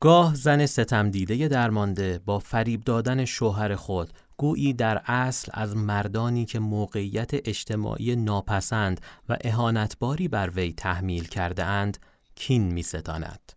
گاه 0.00 0.34
زن 0.34 0.66
ستم 0.66 1.10
دیده 1.10 1.48
درمانده 1.48 2.20
با 2.24 2.38
فریب 2.38 2.84
دادن 2.84 3.24
شوهر 3.24 3.74
خود 3.74 4.12
گویی 4.36 4.72
در 4.72 5.02
اصل 5.04 5.50
از 5.54 5.76
مردانی 5.76 6.44
که 6.44 6.58
موقعیت 6.58 7.30
اجتماعی 7.34 8.16
ناپسند 8.16 9.00
و 9.28 9.36
اهانتباری 9.40 10.28
بر 10.28 10.50
وی 10.50 10.72
تحمیل 10.72 11.24
کرده 11.24 11.64
اند 11.64 11.98
کین 12.34 12.72
می 12.72 12.82
ستاند. 12.82 13.52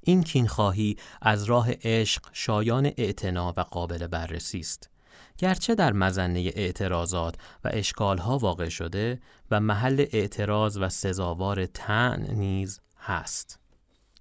این 0.00 0.22
کینخواهی 0.22 0.96
از 1.22 1.44
راه 1.44 1.68
عشق 1.82 2.22
شایان 2.32 2.90
اعتنا 2.96 3.54
و 3.56 3.60
قابل 3.60 4.06
بررسی 4.06 4.60
است. 4.60 4.90
گرچه 5.38 5.74
در 5.74 5.92
مزنه 5.92 6.52
اعتراضات 6.54 7.34
و 7.64 7.70
اشکالها 7.72 8.38
واقع 8.38 8.68
شده 8.68 9.20
و 9.50 9.60
محل 9.60 10.06
اعتراض 10.12 10.78
و 10.80 10.88
سزاوار 10.88 11.66
تن 11.66 12.26
نیز 12.34 12.80
هست. 12.98 13.61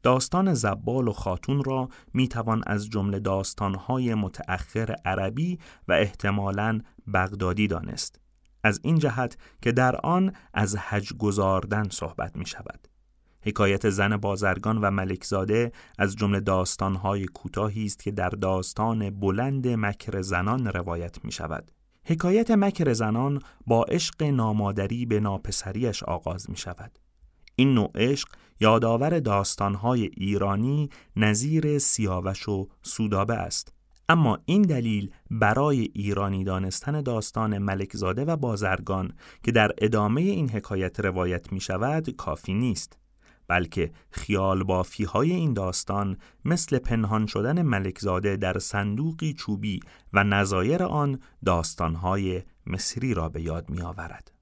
داستان 0.03 0.53
زبال 0.53 1.07
و 1.07 1.11
خاتون 1.13 1.63
را 1.63 1.89
می 2.13 2.27
توان 2.27 2.63
از 2.67 2.89
جمله 2.89 3.19
داستانهای 3.19 4.15
متأخر 4.15 4.95
عربی 5.05 5.59
و 5.87 5.93
احتمالاً 5.93 6.79
بغدادی 7.13 7.67
دانست. 7.67 8.19
از 8.63 8.79
این 8.83 8.99
جهت 8.99 9.37
که 9.61 9.71
در 9.71 9.95
آن 9.95 10.33
از 10.53 10.75
حج 10.75 11.13
گذاردن 11.13 11.89
صحبت 11.89 12.35
می 12.35 12.45
شود. 12.45 12.87
حکایت 13.43 13.89
زن 13.89 14.17
بازرگان 14.17 14.77
و 14.77 14.91
ملکزاده 14.91 15.71
از 15.99 16.15
جمله 16.15 16.39
داستانهای 16.39 17.25
کوتاهی 17.25 17.85
است 17.85 18.03
که 18.03 18.11
در 18.11 18.29
داستان 18.29 19.09
بلند 19.09 19.67
مکر 19.67 20.21
زنان 20.21 20.67
روایت 20.67 21.25
می 21.25 21.31
شود. 21.31 21.71
حکایت 22.05 22.51
مکر 22.51 22.93
زنان 22.93 23.41
با 23.67 23.83
عشق 23.83 24.23
نامادری 24.23 25.05
به 25.05 25.19
ناپسریش 25.19 26.03
آغاز 26.03 26.49
می 26.49 26.57
شود. 26.57 26.99
این 27.55 27.73
نوع 27.73 27.91
عشق 27.95 28.27
یادآور 28.61 29.19
داستانهای 29.19 30.03
ایرانی 30.03 30.89
نظیر 31.15 31.79
سیاوش 31.79 32.49
و 32.49 32.67
سودابه 32.81 33.33
است 33.33 33.73
اما 34.09 34.39
این 34.45 34.61
دلیل 34.61 35.11
برای 35.31 35.79
ایرانی 35.93 36.43
دانستن 36.43 37.01
داستان 37.01 37.57
ملکزاده 37.57 38.25
و 38.25 38.35
بازرگان 38.35 39.13
که 39.43 39.51
در 39.51 39.71
ادامه 39.77 40.21
این 40.21 40.49
حکایت 40.49 40.99
روایت 40.99 41.53
می 41.53 41.59
شود 41.59 42.09
کافی 42.09 42.53
نیست 42.53 42.97
بلکه 43.47 43.91
خیال 44.11 44.63
بافی 44.63 45.03
های 45.03 45.31
این 45.31 45.53
داستان 45.53 46.17
مثل 46.45 46.77
پنهان 46.77 47.25
شدن 47.25 47.61
ملکزاده 47.61 48.37
در 48.37 48.59
صندوقی 48.59 49.33
چوبی 49.33 49.79
و 50.13 50.23
نظایر 50.23 50.83
آن 50.83 51.19
داستانهای 51.45 52.41
مصری 52.67 53.13
را 53.13 53.29
به 53.29 53.41
یاد 53.41 53.69
می 53.69 53.81
آورد. 53.81 54.40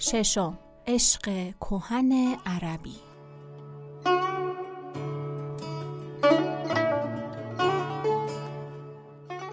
ششم 0.00 0.58
عشق 0.86 1.54
کهن 1.60 2.36
عربی. 2.46 2.94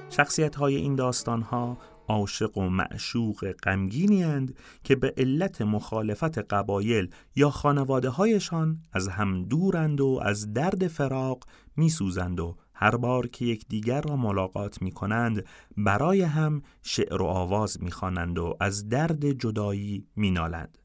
شخصیت 0.10 0.56
های 0.56 0.76
این 0.76 0.96
داستان 0.96 1.42
ها 1.42 1.78
عاشق 2.08 2.58
و 2.58 2.70
معشوق 2.70 3.52
غمگینی 3.52 4.54
که 4.84 4.96
به 4.96 5.14
علت 5.18 5.62
مخالفت 5.62 6.38
قبایل 6.38 7.10
یا 7.36 7.50
خانواده 7.50 8.10
هایشان 8.10 8.78
از 8.94 9.08
هم 9.08 9.44
دورند 9.44 10.02
و 10.02 10.20
از 10.24 10.54
درد 10.54 10.88
فراق 10.88 11.44
میسوزند 11.78 12.40
و 12.40 12.56
هر 12.76 12.96
بار 12.96 13.28
که 13.28 13.46
یکدیگر 13.46 14.02
را 14.02 14.16
ملاقات 14.16 14.82
می 14.82 14.92
کنند 14.92 15.46
برای 15.78 16.22
هم 16.22 16.62
شعر 16.82 17.22
و 17.22 17.26
آواز 17.26 17.84
می 17.84 17.92
خوانند 17.92 18.40
و 18.40 18.58
از 18.60 18.90
درد 18.90 19.32
جدایی 19.32 20.08
می 20.16 20.32
نالند. 20.32 20.78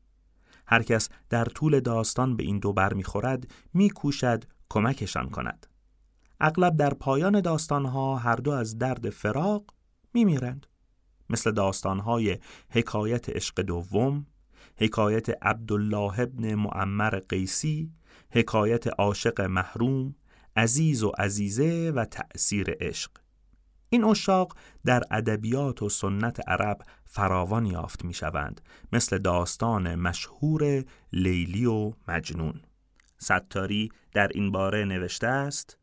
هر 0.67 0.83
کس 0.83 1.09
در 1.31 1.45
طول 1.45 1.81
داستان 1.81 2.37
به 2.37 2.43
این 2.45 2.59
دو 2.59 2.73
بر 2.73 2.93
می 2.93 3.05
خورد 3.05 3.51
می 3.75 3.91
کوشد 3.91 4.45
کمکشان 4.69 5.31
کند. 5.31 5.67
اغلب 6.41 6.77
در 6.77 6.95
پایان 6.95 7.41
داستانها 7.41 8.17
هر 8.17 8.37
دو 8.37 8.51
از 8.51 8.79
درد 8.79 9.11
فراق 9.11 9.65
می 10.15 10.25
میرند. 10.25 10.67
مثل 11.31 11.51
داستانهای 11.51 12.39
حکایت 12.71 13.31
عشق 13.31 13.61
دوم، 13.61 14.27
حکایت 14.77 15.45
عبدالله 15.45 16.21
ابن 16.21 16.55
معمر 16.55 17.21
قیسی، 17.29 17.93
حکایت 18.31 18.87
عاشق 18.87 19.41
محروم، 19.41 20.15
عزیز 20.57 21.03
و 21.03 21.13
عزیزه 21.19 21.93
و 21.97 22.05
تأثیر 22.05 22.77
عشق. 22.81 23.11
این 23.89 24.05
اشاق 24.05 24.57
در 24.85 25.03
ادبیات 25.11 25.83
و 25.83 25.89
سنت 25.89 26.49
عرب 26.49 26.83
فراوان 27.05 27.67
یافت 27.67 28.05
می 28.05 28.15
شوند 28.15 28.61
مثل 28.93 29.19
داستان 29.19 29.95
مشهور 29.95 30.85
لیلی 31.13 31.67
و 31.67 31.93
مجنون. 32.09 32.63
ستاری 33.19 33.89
در 34.13 34.29
این 34.35 34.53
باره 34.53 34.85
نوشته 34.85 35.27
است 35.27 35.80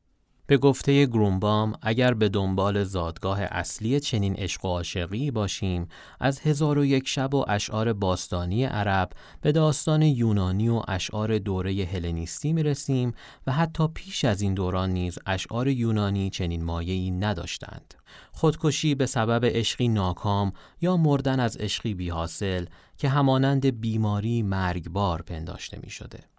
به 0.47 0.57
گفته 0.57 1.05
گرومبام 1.05 1.73
اگر 1.81 2.13
به 2.13 2.29
دنبال 2.29 2.83
زادگاه 2.83 3.41
اصلی 3.41 3.99
چنین 3.99 4.35
عشق 4.35 4.65
و 4.65 4.67
عاشقی 4.67 5.31
باشیم 5.31 5.87
از 6.19 6.39
هزار 6.39 6.77
و 6.77 6.85
یک 6.85 7.07
شب 7.07 7.33
و 7.33 7.45
اشعار 7.47 7.93
باستانی 7.93 8.63
عرب 8.63 9.09
به 9.41 9.51
داستان 9.51 10.01
یونانی 10.01 10.69
و 10.69 10.81
اشعار 10.87 11.37
دوره 11.37 11.85
هلنیستی 11.85 12.53
می 12.53 12.63
رسیم 12.63 13.13
و 13.47 13.51
حتی 13.51 13.87
پیش 13.87 14.25
از 14.25 14.41
این 14.41 14.53
دوران 14.53 14.89
نیز 14.89 15.19
اشعار 15.25 15.67
یونانی 15.67 16.29
چنین 16.29 16.63
مایه‌ای 16.63 17.11
نداشتند. 17.11 17.93
خودکشی 18.31 18.95
به 18.95 19.05
سبب 19.05 19.45
عشقی 19.45 19.87
ناکام 19.87 20.51
یا 20.81 20.97
مردن 20.97 21.39
از 21.39 21.57
عشقی 21.57 21.93
بیحاصل 21.93 22.65
که 22.97 23.09
همانند 23.09 23.81
بیماری 23.81 24.41
مرگبار 24.41 25.21
پنداشته 25.21 25.79
می 25.83 25.89
شده. 25.89 26.36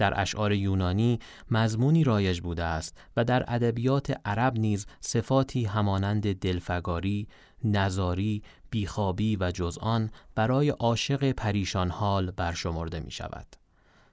در 0.00 0.20
اشعار 0.20 0.52
یونانی 0.52 1.18
مضمونی 1.50 2.04
رایج 2.04 2.40
بوده 2.40 2.64
است 2.64 2.98
و 3.16 3.24
در 3.24 3.44
ادبیات 3.48 4.20
عرب 4.24 4.58
نیز 4.58 4.86
صفاتی 5.00 5.64
همانند 5.64 6.38
دلفگاری، 6.38 7.28
نزاری، 7.64 8.42
بیخوابی 8.70 9.36
و 9.36 9.50
جزآن 9.50 10.10
برای 10.34 10.68
عاشق 10.68 11.32
پریشان 11.32 11.90
حال 11.90 12.30
برشمرده 12.30 13.00
می 13.00 13.10
شود. 13.10 13.46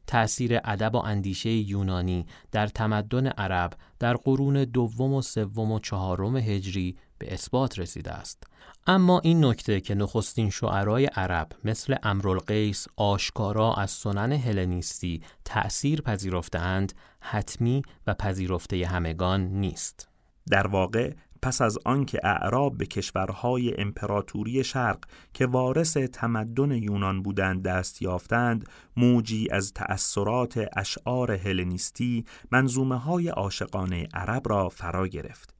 تأثیر 0.07 0.59
ادب 0.63 0.95
و 0.95 0.97
اندیشه 0.97 1.49
یونانی 1.49 2.25
در 2.51 2.67
تمدن 2.67 3.27
عرب 3.27 3.73
در 3.99 4.13
قرون 4.13 4.63
دوم 4.63 5.13
و 5.13 5.21
سوم 5.21 5.71
و 5.71 5.79
چهارم 5.79 6.37
هجری 6.37 6.97
به 7.17 7.33
اثبات 7.33 7.79
رسیده 7.79 8.11
است. 8.11 8.43
اما 8.87 9.19
این 9.19 9.45
نکته 9.45 9.81
که 9.81 9.95
نخستین 9.95 10.49
شعرای 10.49 11.05
عرب 11.05 11.47
مثل 11.63 11.95
امرالقیس 12.03 12.87
آشکارا 12.95 13.73
از 13.73 13.91
سنن 13.91 14.31
هلنیستی 14.31 15.21
تأثیر 15.45 16.01
پذیرفتهاند 16.01 16.93
حتمی 17.19 17.81
و 18.07 18.13
پذیرفته 18.13 18.87
همگان 18.87 19.41
نیست. 19.41 20.07
در 20.49 20.67
واقع 20.67 21.13
پس 21.41 21.61
از 21.61 21.77
آنکه 21.85 22.19
اعراب 22.23 22.77
به 22.77 22.85
کشورهای 22.85 23.81
امپراتوری 23.81 24.63
شرق 24.63 24.99
که 25.33 25.45
وارث 25.45 25.97
تمدن 25.97 26.71
یونان 26.71 27.21
بودند 27.21 27.63
دست 27.63 28.01
یافتند 28.01 28.69
موجی 28.97 29.47
از 29.51 29.73
تأثیرات 29.73 30.69
اشعار 30.75 31.31
هلنیستی 31.31 32.25
منظومه 32.51 32.97
های 32.97 33.29
عاشقانه 33.29 34.07
عرب 34.13 34.49
را 34.49 34.69
فرا 34.69 35.07
گرفت. 35.07 35.56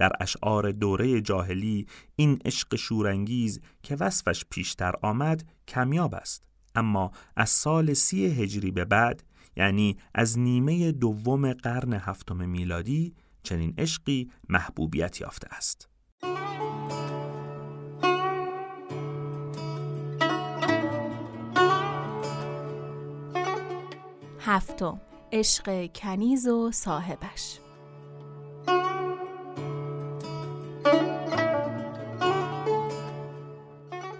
در 0.00 0.12
اشعار 0.20 0.72
دوره 0.72 1.20
جاهلی 1.20 1.86
این 2.16 2.38
عشق 2.44 2.76
شورانگیز 2.76 3.60
که 3.82 3.96
وصفش 3.96 4.44
پیشتر 4.50 4.94
آمد 5.02 5.44
کمیاب 5.68 6.14
است. 6.14 6.44
اما 6.74 7.10
از 7.36 7.50
سال 7.50 7.94
سی 7.94 8.26
هجری 8.26 8.70
به 8.70 8.84
بعد 8.84 9.22
یعنی 9.56 9.96
از 10.14 10.38
نیمه 10.38 10.92
دوم 10.92 11.52
قرن 11.52 11.92
هفتم 11.92 12.48
میلادی 12.48 13.14
چنین 13.42 13.74
عشقی 13.78 14.30
محبوبیت 14.48 15.20
یافته 15.20 15.48
است. 15.50 15.88
هفتم 24.40 25.00
عشق 25.32 25.92
کنیز 25.92 26.48
و 26.48 26.70
صاحبش. 26.72 27.58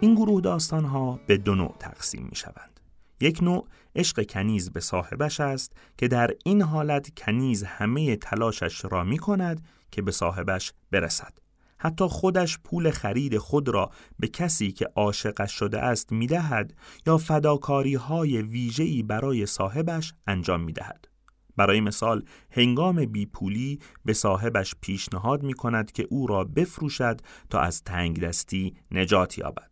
این 0.03 0.14
گروه 0.14 0.40
داستان 0.40 0.84
ها 0.84 1.20
به 1.26 1.36
دو 1.36 1.55
نوع 1.55 1.74
تقسیم 1.78 2.26
می 2.30 2.36
شوند. 2.36 2.80
یک 3.20 3.42
نوع 3.42 3.66
عشق 3.96 4.26
کنیز 4.26 4.70
به 4.70 4.80
صاحبش 4.80 5.40
است 5.40 5.72
که 5.98 6.09
در 6.09 6.30
این 6.44 6.62
حالت 6.62 7.18
کنیز 7.18 7.62
همه 7.62 8.16
تلاشش 8.16 8.84
را 8.84 9.05
می 9.05 9.18
کند 9.18 9.64
که 9.90 10.03
به 10.03 10.11
صاحبش 10.11 10.72
برسد. 10.90 11.38
حتی 11.78 12.05
خودش 12.05 12.59
پول 12.59 12.90
خرید 12.90 13.38
خود 13.38 13.68
را 13.68 13.90
به 14.18 14.28
کسی 14.28 14.72
که 14.72 14.88
عاشقش 14.96 15.53
شده 15.53 15.80
است 15.80 16.12
می 16.12 16.26
دهد 16.26 16.74
یا 17.07 17.18
فداکاری 17.18 17.94
های 17.94 18.42
ویژه‌ای 18.42 19.03
برای 19.03 19.46
صاحبش 19.46 20.14
انجام 20.26 20.61
می 20.61 20.72
دهد. 20.72 21.09
برای 21.57 21.80
مثال 21.80 22.24
هنگام 22.51 23.05
بیپولی 23.05 23.78
به 24.05 24.12
صاحبش 24.12 24.74
پیشنهاد 24.80 25.42
می 25.42 25.55
کند 25.55 25.92
که 25.92 26.07
او 26.11 26.26
را 26.26 26.44
بفروشد 26.44 27.20
تا 27.51 27.61
از 27.61 27.82
تنگ 27.82 28.20
دستی 28.20 28.74
نجات 28.90 29.38
یابد. 29.38 29.70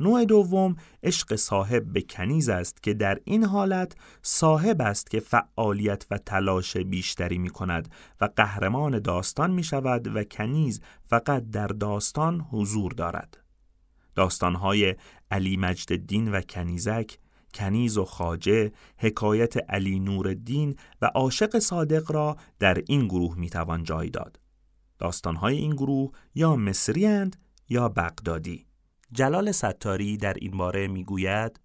نوع 0.00 0.24
دوم 0.24 0.76
عشق 1.02 1.36
صاحب 1.36 1.84
به 1.92 2.02
کنیز 2.02 2.48
است 2.48 2.82
که 2.82 2.94
در 2.94 3.18
این 3.24 3.44
حالت 3.44 3.96
صاحب 4.22 4.82
است 4.82 5.10
که 5.10 5.20
فعالیت 5.20 6.06
و 6.10 6.18
تلاش 6.18 6.76
بیشتری 6.76 7.38
می 7.38 7.50
کند 7.50 7.88
و 8.20 8.28
قهرمان 8.36 8.98
داستان 8.98 9.50
می 9.50 9.62
شود 9.62 10.16
و 10.16 10.24
کنیز 10.24 10.80
فقط 11.06 11.50
در 11.50 11.66
داستان 11.66 12.40
حضور 12.40 12.92
دارد. 12.92 13.38
داستانهای 14.14 14.94
علی 15.30 15.56
مجد 15.56 15.92
الدین 15.92 16.32
و 16.32 16.40
کنیزک، 16.40 17.18
کنیز 17.54 17.98
و 17.98 18.04
خاجه، 18.04 18.72
حکایت 18.96 19.70
علی 19.70 20.00
نور 20.00 20.28
الدین 20.28 20.76
و 21.02 21.06
عاشق 21.06 21.58
صادق 21.58 22.12
را 22.12 22.36
در 22.58 22.82
این 22.86 23.06
گروه 23.06 23.38
می 23.38 23.50
توان 23.50 23.84
جای 23.84 24.10
داد. 24.10 24.40
داستانهای 24.98 25.56
این 25.56 25.74
گروه 25.74 26.12
یا 26.34 26.56
مصری 26.56 27.30
یا 27.68 27.88
بغدادی. 27.88 28.66
جلال 29.12 29.52
ستاری 29.52 30.16
در 30.16 30.34
این 30.34 30.56
باره 30.56 30.88
می‌گوید 30.88 31.60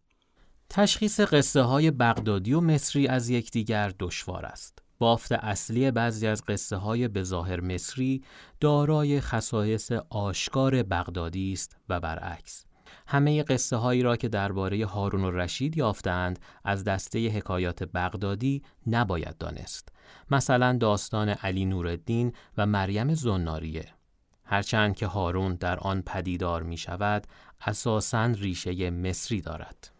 تشخیص 0.69 1.19
قصه 1.19 1.61
های 1.61 1.91
بغدادی 1.91 2.53
و 2.53 2.61
مصری 2.61 3.07
از 3.07 3.29
یکدیگر 3.29 3.91
دشوار 3.99 4.45
است. 4.45 4.79
بافت 4.99 5.31
اصلی 5.31 5.91
بعضی 5.91 6.27
از 6.27 6.43
قصه 6.47 6.75
های 6.75 7.07
به 7.07 7.23
ظاهر 7.23 7.61
مصری 7.61 8.23
دارای 8.59 9.21
خصایص 9.21 9.91
آشکار 10.09 10.83
بغدادی 10.83 11.53
است 11.53 11.77
و 11.89 11.99
برعکس. 11.99 12.65
همه 13.07 13.43
قصه 13.43 13.75
هایی 13.75 14.01
را 14.01 14.15
که 14.15 14.29
درباره 14.29 14.85
هارون 14.85 15.23
و 15.23 15.31
رشید 15.31 15.77
یافتند 15.77 16.39
از 16.63 16.83
دسته 16.83 17.29
حکایات 17.29 17.83
بغدادی 17.83 18.63
نباید 18.87 19.37
دانست. 19.37 19.89
مثلا 20.31 20.77
داستان 20.77 21.29
علی 21.29 21.65
نورالدین 21.65 22.33
و 22.57 22.65
مریم 22.65 23.13
زناریه 23.13 23.85
هرچند 24.51 24.95
که 24.95 25.07
هارون 25.07 25.55
در 25.55 25.79
آن 25.79 26.01
پدیدار 26.01 26.63
می 26.63 26.77
شود 26.77 27.27
اساساً 27.61 28.25
ریشه 28.25 28.89
مصری 28.89 29.41
دارد. 29.41 29.91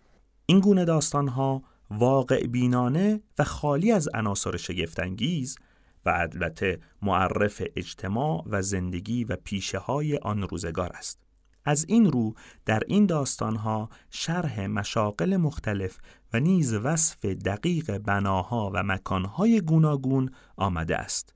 این 0.45 0.59
گونه 0.59 0.85
داستانها 0.85 1.63
واقع 1.91 2.47
بینانه 2.47 3.21
و 3.39 3.43
خالی 3.43 3.91
از 3.91 4.09
عناصر 4.13 4.57
شگفتانگیز 4.57 5.57
و 6.05 6.09
البته 6.09 6.79
معرف 7.01 7.61
اجتماع 7.75 8.43
و 8.49 8.61
زندگی 8.61 9.23
و 9.23 9.35
پیشه 9.43 9.77
های 9.77 10.17
آن 10.17 10.41
روزگار 10.41 10.89
است. 10.89 11.19
از 11.65 11.85
این 11.87 12.11
رو 12.11 12.33
در 12.65 12.83
این 12.87 13.05
داستانها 13.05 13.89
شرح 14.09 14.67
مشاقل 14.67 15.37
مختلف 15.37 15.97
و 16.33 16.39
نیز 16.39 16.73
وصف 16.73 17.25
دقیق 17.25 17.97
بناها 17.97 18.71
و 18.73 18.83
مکانهای 18.83 19.61
گوناگون 19.61 20.31
آمده 20.55 20.97
است. 20.97 21.35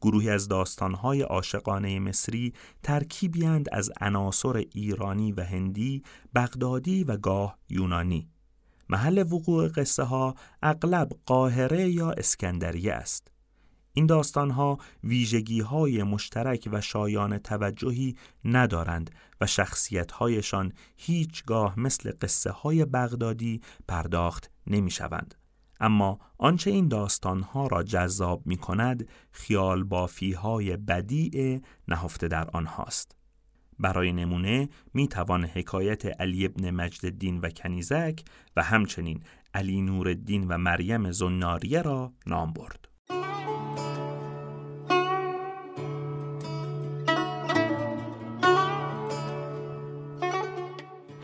گروهی 0.00 0.30
از 0.30 0.48
داستانهای 0.48 1.22
عاشقانه 1.22 1.98
مصری 1.98 2.52
ترکیبیند 2.82 3.68
از 3.72 3.90
عناصر 4.00 4.56
ایرانی 4.56 5.32
و 5.32 5.44
هندی، 5.44 6.02
بغدادی 6.34 7.04
و 7.04 7.16
گاه 7.16 7.58
یونانی. 7.68 8.28
محل 8.88 9.18
وقوع 9.18 9.68
قصه 9.68 10.02
ها 10.02 10.34
اغلب 10.62 11.10
قاهره 11.26 11.88
یا 11.88 12.10
اسکندریه 12.10 12.92
است. 12.92 13.30
این 13.92 14.06
داستانها 14.06 14.78
ویژگی 15.04 15.60
های 15.60 16.02
مشترک 16.02 16.68
و 16.72 16.80
شایان 16.80 17.38
توجهی 17.38 18.16
ندارند 18.44 19.10
و 19.40 19.46
شخصیتهایشان 19.46 20.72
هیچگاه 20.96 21.80
مثل 21.80 22.12
قصه 22.20 22.50
های 22.50 22.84
بغدادی 22.84 23.60
پرداخت 23.88 24.50
نمی 24.66 24.90
شوند. 24.90 25.34
اما 25.80 26.18
آنچه 26.38 26.70
این 26.70 26.88
داستانها 26.88 27.66
را 27.66 27.82
جذاب 27.82 28.46
می 28.46 28.56
کند 28.56 29.08
خیال 29.32 29.84
بافی 29.84 30.32
های 30.32 30.76
بدیع 30.76 31.60
نهفته 31.88 32.28
در 32.28 32.50
آنهاست. 32.50 33.16
برای 33.78 34.12
نمونه 34.12 34.68
می 34.94 35.08
توان 35.08 35.44
حکایت 35.44 36.20
علی 36.20 36.46
ابن 36.46 36.70
مجد 36.70 37.04
الدین 37.04 37.40
و 37.40 37.50
کنیزک 37.50 38.24
و 38.56 38.62
همچنین 38.62 39.22
علی 39.54 39.82
نور 39.82 40.08
الدین 40.08 40.48
و 40.48 40.58
مریم 40.58 41.10
زناریه 41.12 41.82
را 41.82 42.12
نام 42.26 42.52
برد. 42.52 42.88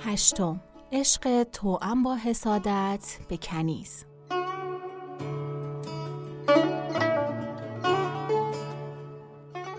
هشتم 0.04 0.60
عشق 0.92 1.42
توأم 1.42 2.02
با 2.02 2.16
حسادت 2.16 3.18
به 3.28 3.36
کنیز 3.36 4.04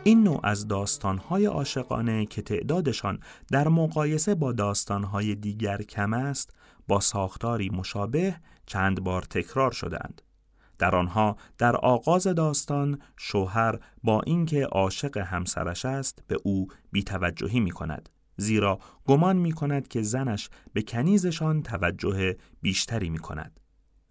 این 0.08 0.24
نوع 0.24 0.40
از 0.44 0.68
داستانهای 0.68 1.46
عاشقانه 1.46 2.26
که 2.26 2.42
تعدادشان 2.42 3.20
در 3.52 3.68
مقایسه 3.68 4.36
با 4.36 4.52
داستانهای 4.52 5.36
دیگر 5.36 5.82
کم 5.82 6.14
است 6.14 6.56
با 6.88 7.00
ساختاری 7.00 7.70
مشابه 7.70 8.36
چند 8.66 9.04
بار 9.04 9.22
تکرار 9.22 9.72
شدند. 9.72 10.22
در 10.80 10.96
آنها 10.96 11.38
در 11.58 11.76
آغاز 11.76 12.28
داستان 12.28 13.00
شوهر 13.18 13.80
با 14.04 14.22
اینکه 14.22 14.66
عاشق 14.66 15.18
همسرش 15.18 15.86
است 15.86 16.24
به 16.28 16.38
او 16.44 16.68
بیتوجهی 16.92 17.60
می 17.60 17.72
کند. 17.72 18.10
زیرا 18.38 18.80
گمان 19.06 19.38
می 19.38 19.52
کند 19.52 19.88
که 19.88 20.02
زنش 20.02 20.50
به 20.74 20.82
کنیزشان 20.82 21.64
توجه 21.64 22.36
بیشتری 22.62 23.10
می 23.10 23.20
کند. 23.20 23.60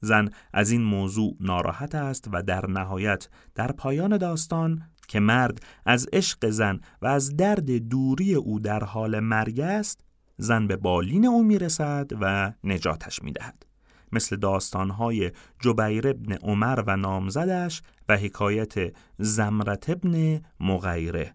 زن 0.01 0.31
از 0.53 0.71
این 0.71 0.83
موضوع 0.83 1.37
ناراحت 1.41 1.95
است 1.95 2.29
و 2.33 2.43
در 2.43 2.67
نهایت 2.67 3.29
در 3.55 3.73
پایان 3.73 4.17
داستان 4.17 4.83
که 5.09 5.21
مرد 5.21 5.63
از 5.87 6.09
عشق 6.13 6.51
زن 6.51 6.81
و 7.03 7.07
از 7.07 7.37
درد 7.37 7.71
دوری 7.89 8.35
او 8.35 8.61
در 8.61 8.85
حال 8.85 9.21
مرگ 9.21 9.61
است 9.61 10.01
زن 10.39 10.67
به 10.67 10.77
بالین 10.77 11.27
او 11.27 11.45
می‌رسد 11.45 12.11
و 12.21 12.53
نجاتش 12.65 13.23
می‌دهد. 13.23 13.67
مثل 14.13 14.37
داستانهای 14.37 15.31
جبیر 15.61 16.09
ابن 16.09 16.33
عمر 16.33 16.83
و 16.87 16.97
نامزدش 16.97 17.83
و 18.09 18.17
حکایت 18.17 18.75
زمرت 19.19 19.91
ابن 19.91 20.41
مغیره. 20.61 21.35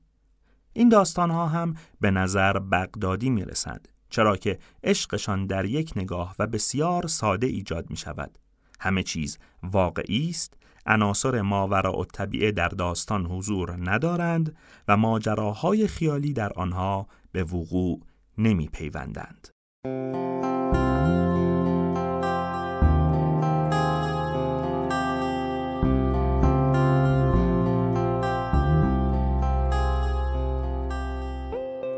این 0.73 0.89
داستانها 0.89 1.47
هم 1.47 1.75
به 2.01 2.11
نظر 2.11 2.59
بغدادی 2.59 3.29
می‌رسند 3.29 3.87
چرا 4.09 4.37
که 4.37 4.59
عشقشان 4.83 5.45
در 5.45 5.65
یک 5.65 5.93
نگاه 5.95 6.35
و 6.39 6.47
بسیار 6.47 7.07
ساده 7.07 7.47
ایجاد 7.47 7.89
می 7.89 7.97
شود 7.97 8.37
همه 8.79 9.03
چیز 9.03 9.37
واقعی 9.63 10.29
است 10.29 10.57
عناصر 10.85 11.41
ماورا 11.41 11.99
و 11.99 12.05
طبیعه 12.05 12.51
در 12.51 12.67
داستان 12.67 13.25
حضور 13.25 13.91
ندارند 13.91 14.55
و 14.87 14.97
ماجراهای 14.97 15.87
خیالی 15.87 16.33
در 16.33 16.53
آنها 16.53 17.07
به 17.31 17.43
وقوع 17.43 18.01
نمی 18.37 18.67
پیوندند. 18.67 19.47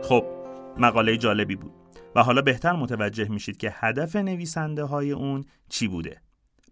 خب 0.04 0.26
مقاله 0.78 1.18
جالبی 1.18 1.56
بود 1.56 1.72
و 2.16 2.24
حالا 2.24 2.42
بهتر 2.42 2.74
متوجه 2.74 3.30
میشید 3.30 3.58
که 3.58 3.74
هدف 3.74 4.16
نویسنده 4.16 4.84
های 4.84 5.12
اون 5.12 5.46
چی 5.70 5.88
بوده 5.88 6.22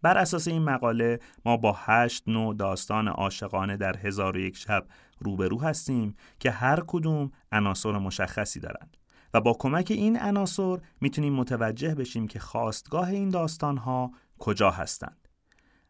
بر 0.02 0.18
اساس 0.18 0.47
این 0.47 0.64
مقاله 0.64 1.20
ما 1.45 1.58
با 1.58 1.76
هشت 1.78 2.24
نوع 2.28 2.56
داستان 2.56 3.08
عاشقانه 3.08 3.78
در 3.78 3.97
هزار 3.97 4.38
و 4.38 4.39
یک 4.39 4.58
شب 4.58 4.86
روبرو 5.20 5.62
هستیم 5.62 6.16
که 6.39 6.52
هر 6.52 6.84
کدوم 6.88 7.32
عناصر 7.52 7.91
مشخصی 7.91 8.60
دارند 8.60 8.97
و 9.34 9.41
با 9.41 9.54
کمک 9.60 9.88
این 9.89 10.20
عناصر 10.20 10.78
می‌تونیم 11.02 11.34
متوجه 11.34 11.95
بشیم 11.95 12.28
که 12.28 12.39
خواستگاه 12.39 13.10
این 13.10 13.30
داستانها 13.30 14.12
کجا 14.39 14.72
هستند 14.72 15.28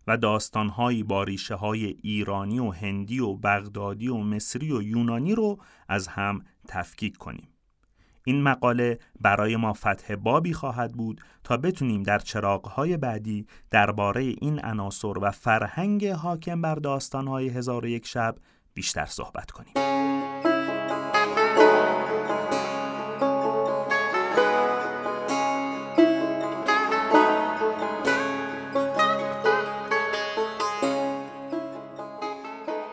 و 0.08 0.18
داستانهایی 0.18 1.04
با 1.04 1.24
ریشه 1.24 1.56
های 1.56 1.86
ایرانی 1.86 2.60
و 2.60 2.72
هندی 2.72 3.20
و 3.20 3.34
بغدادی 3.34 4.08
و 4.08 4.18
مصری 4.18 4.72
و 4.72 4.82
یونانی 4.82 5.36
رو 5.36 5.58
از 5.88 6.08
هم 6.08 6.44
تفکیک 6.68 7.18
کنیم. 7.18 7.51
این 8.24 8.44
مقاله 8.44 9.00
برای 9.22 9.56
ما 9.56 9.74
فتح 9.74 10.16
بابی 10.16 10.54
خواهد 10.54 10.92
بود 10.94 11.22
تا 11.44 11.58
بتونیم 11.58 12.04
در 12.04 12.20
چراغهای 12.20 12.98
بعدی 12.98 13.48
درباره 13.72 14.22
این 14.22 14.66
عناصر 14.66 15.20
و 15.22 15.32
فرهنگ 15.32 16.08
حاکم 16.08 16.62
بر 16.62 16.76
داستانهای 16.76 17.50
هزار 17.50 17.86
یک 17.86 18.08
شب 18.08 18.36
بیشتر 18.74 19.06
صحبت 19.06 19.52
کنیم. 19.52 19.74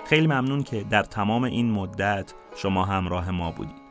خیلی 0.08 0.26
ممنون 0.26 0.62
که 0.62 0.84
در 0.84 1.02
تمام 1.02 1.44
این 1.44 1.70
مدت 1.70 2.34
شما 2.56 2.84
همراه 2.84 3.30
ما 3.30 3.50
بودید. 3.50 3.87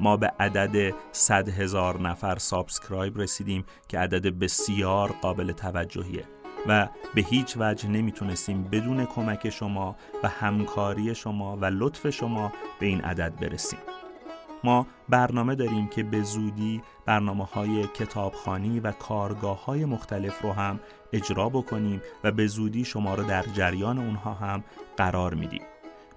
ما 0.00 0.16
به 0.16 0.32
عدد 0.40 0.94
100 1.12 1.48
هزار 1.48 2.00
نفر 2.00 2.38
سابسکرایب 2.38 3.18
رسیدیم 3.18 3.64
که 3.88 3.98
عدد 3.98 4.38
بسیار 4.38 5.12
قابل 5.22 5.52
توجهیه 5.52 6.24
و 6.66 6.88
به 7.14 7.22
هیچ 7.22 7.56
وجه 7.60 7.88
نمی‌تونستیم 7.88 8.64
بدون 8.64 9.06
کمک 9.06 9.50
شما 9.50 9.96
و 10.22 10.28
همکاری 10.28 11.14
شما 11.14 11.56
و 11.56 11.64
لطف 11.64 12.10
شما 12.10 12.52
به 12.80 12.86
این 12.86 13.00
عدد 13.00 13.40
برسیم. 13.40 13.78
ما 14.64 14.86
برنامه 15.08 15.54
داریم 15.54 15.88
که 15.88 16.02
به 16.02 16.22
زودی 16.22 16.82
برنامه 17.06 17.44
های 17.44 17.86
کتابخانی 17.86 18.80
و 18.80 18.92
کارگاه 18.92 19.64
های 19.64 19.84
مختلف 19.84 20.42
رو 20.42 20.52
هم 20.52 20.80
اجرا 21.12 21.48
بکنیم 21.48 22.02
و 22.24 22.32
به 22.32 22.46
زودی 22.46 22.84
شما 22.84 23.14
رو 23.14 23.24
در 23.24 23.42
جریان 23.42 23.98
اونها 23.98 24.34
هم 24.34 24.64
قرار 24.96 25.34
میدیم. 25.34 25.62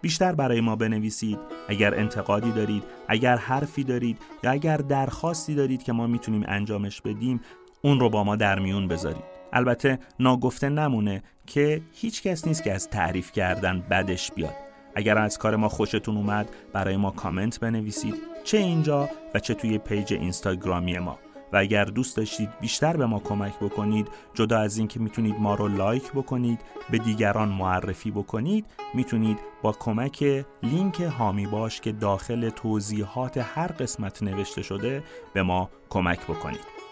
بیشتر 0.04 0.32
برای 0.36 0.62
ما 0.62 0.76
بنویسید. 0.76 1.39
اگر 1.68 1.95
انتقادی 1.95 2.51
دارید 2.51 2.84
اگر 3.08 3.38
حرفی 3.38 3.84
دارید 3.84 4.18
یا 4.43 4.51
اگر 4.51 4.78
درخواستی 4.78 5.56
دارید 5.56 5.84
که 5.84 5.93
ما 5.93 6.08
می‌تونیم 6.08 6.43
انجامش 6.47 7.01
بدیم 7.01 7.41
اون 7.82 7.99
رو 7.99 8.10
با 8.10 8.24
ما 8.24 8.36
در 8.36 8.60
میون 8.60 8.88
بذارید. 8.88 9.24
البته 9.54 9.99
ناگفته 10.20 10.70
نمونه 10.70 11.24
که 11.47 11.82
هیچ 11.93 12.24
کس 12.24 12.47
نیست 12.47 12.64
که 12.64 12.74
از 12.74 12.89
تعریف 12.89 13.32
کردن 13.32 13.84
بدش 13.89 14.32
بیاد. 14.32 14.56
اگر 14.95 15.18
از 15.18 15.38
کار 15.38 15.56
ما 15.56 15.70
خوشتون 15.70 16.18
اومد 16.18 16.49
برای 16.74 16.97
ما 16.97 17.12
کامنت 17.12 17.60
بنویسید. 17.60 18.16
چه 18.43 18.58
اینجا 18.58 19.10
و 19.34 19.39
چه 19.39 19.54
توی 19.54 19.78
پیج 19.78 20.14
اینستاگرامی 20.14 20.99
ما. 20.99 21.20
و 21.54 21.58
اگر 21.58 21.86
دوست 21.86 22.18
داشتید 22.18 22.49
بیشتر 22.62 22.97
به 22.97 23.06
ما 23.06 23.20
کمک 23.20 23.60
بکنید 23.60 24.08
جدا 24.34 24.60
از 24.60 24.78
اینکه 24.78 24.99
می‌تونید 24.99 25.36
ما 25.39 25.56
رو 25.56 25.68
لایک 25.68 26.12
بکنید 26.12 26.60
به 26.91 26.97
دیگران 26.97 27.49
معرفی 27.49 28.12
بکنید 28.12 28.66
می‌تونید 28.93 29.39
با 29.62 29.72
کمک 29.72 30.45
لینک 30.64 31.01
هامی 31.01 31.47
باش 31.47 31.82
که 31.82 31.91
داخل 31.91 32.49
توضیحات 32.49 33.38
هر 33.38 33.68
قسمت 33.68 34.24
نوشته 34.24 34.62
شده 34.62 35.04
به 35.34 35.43
ما 35.43 35.70
کمک 35.89 36.24
بکنید. 36.24 36.82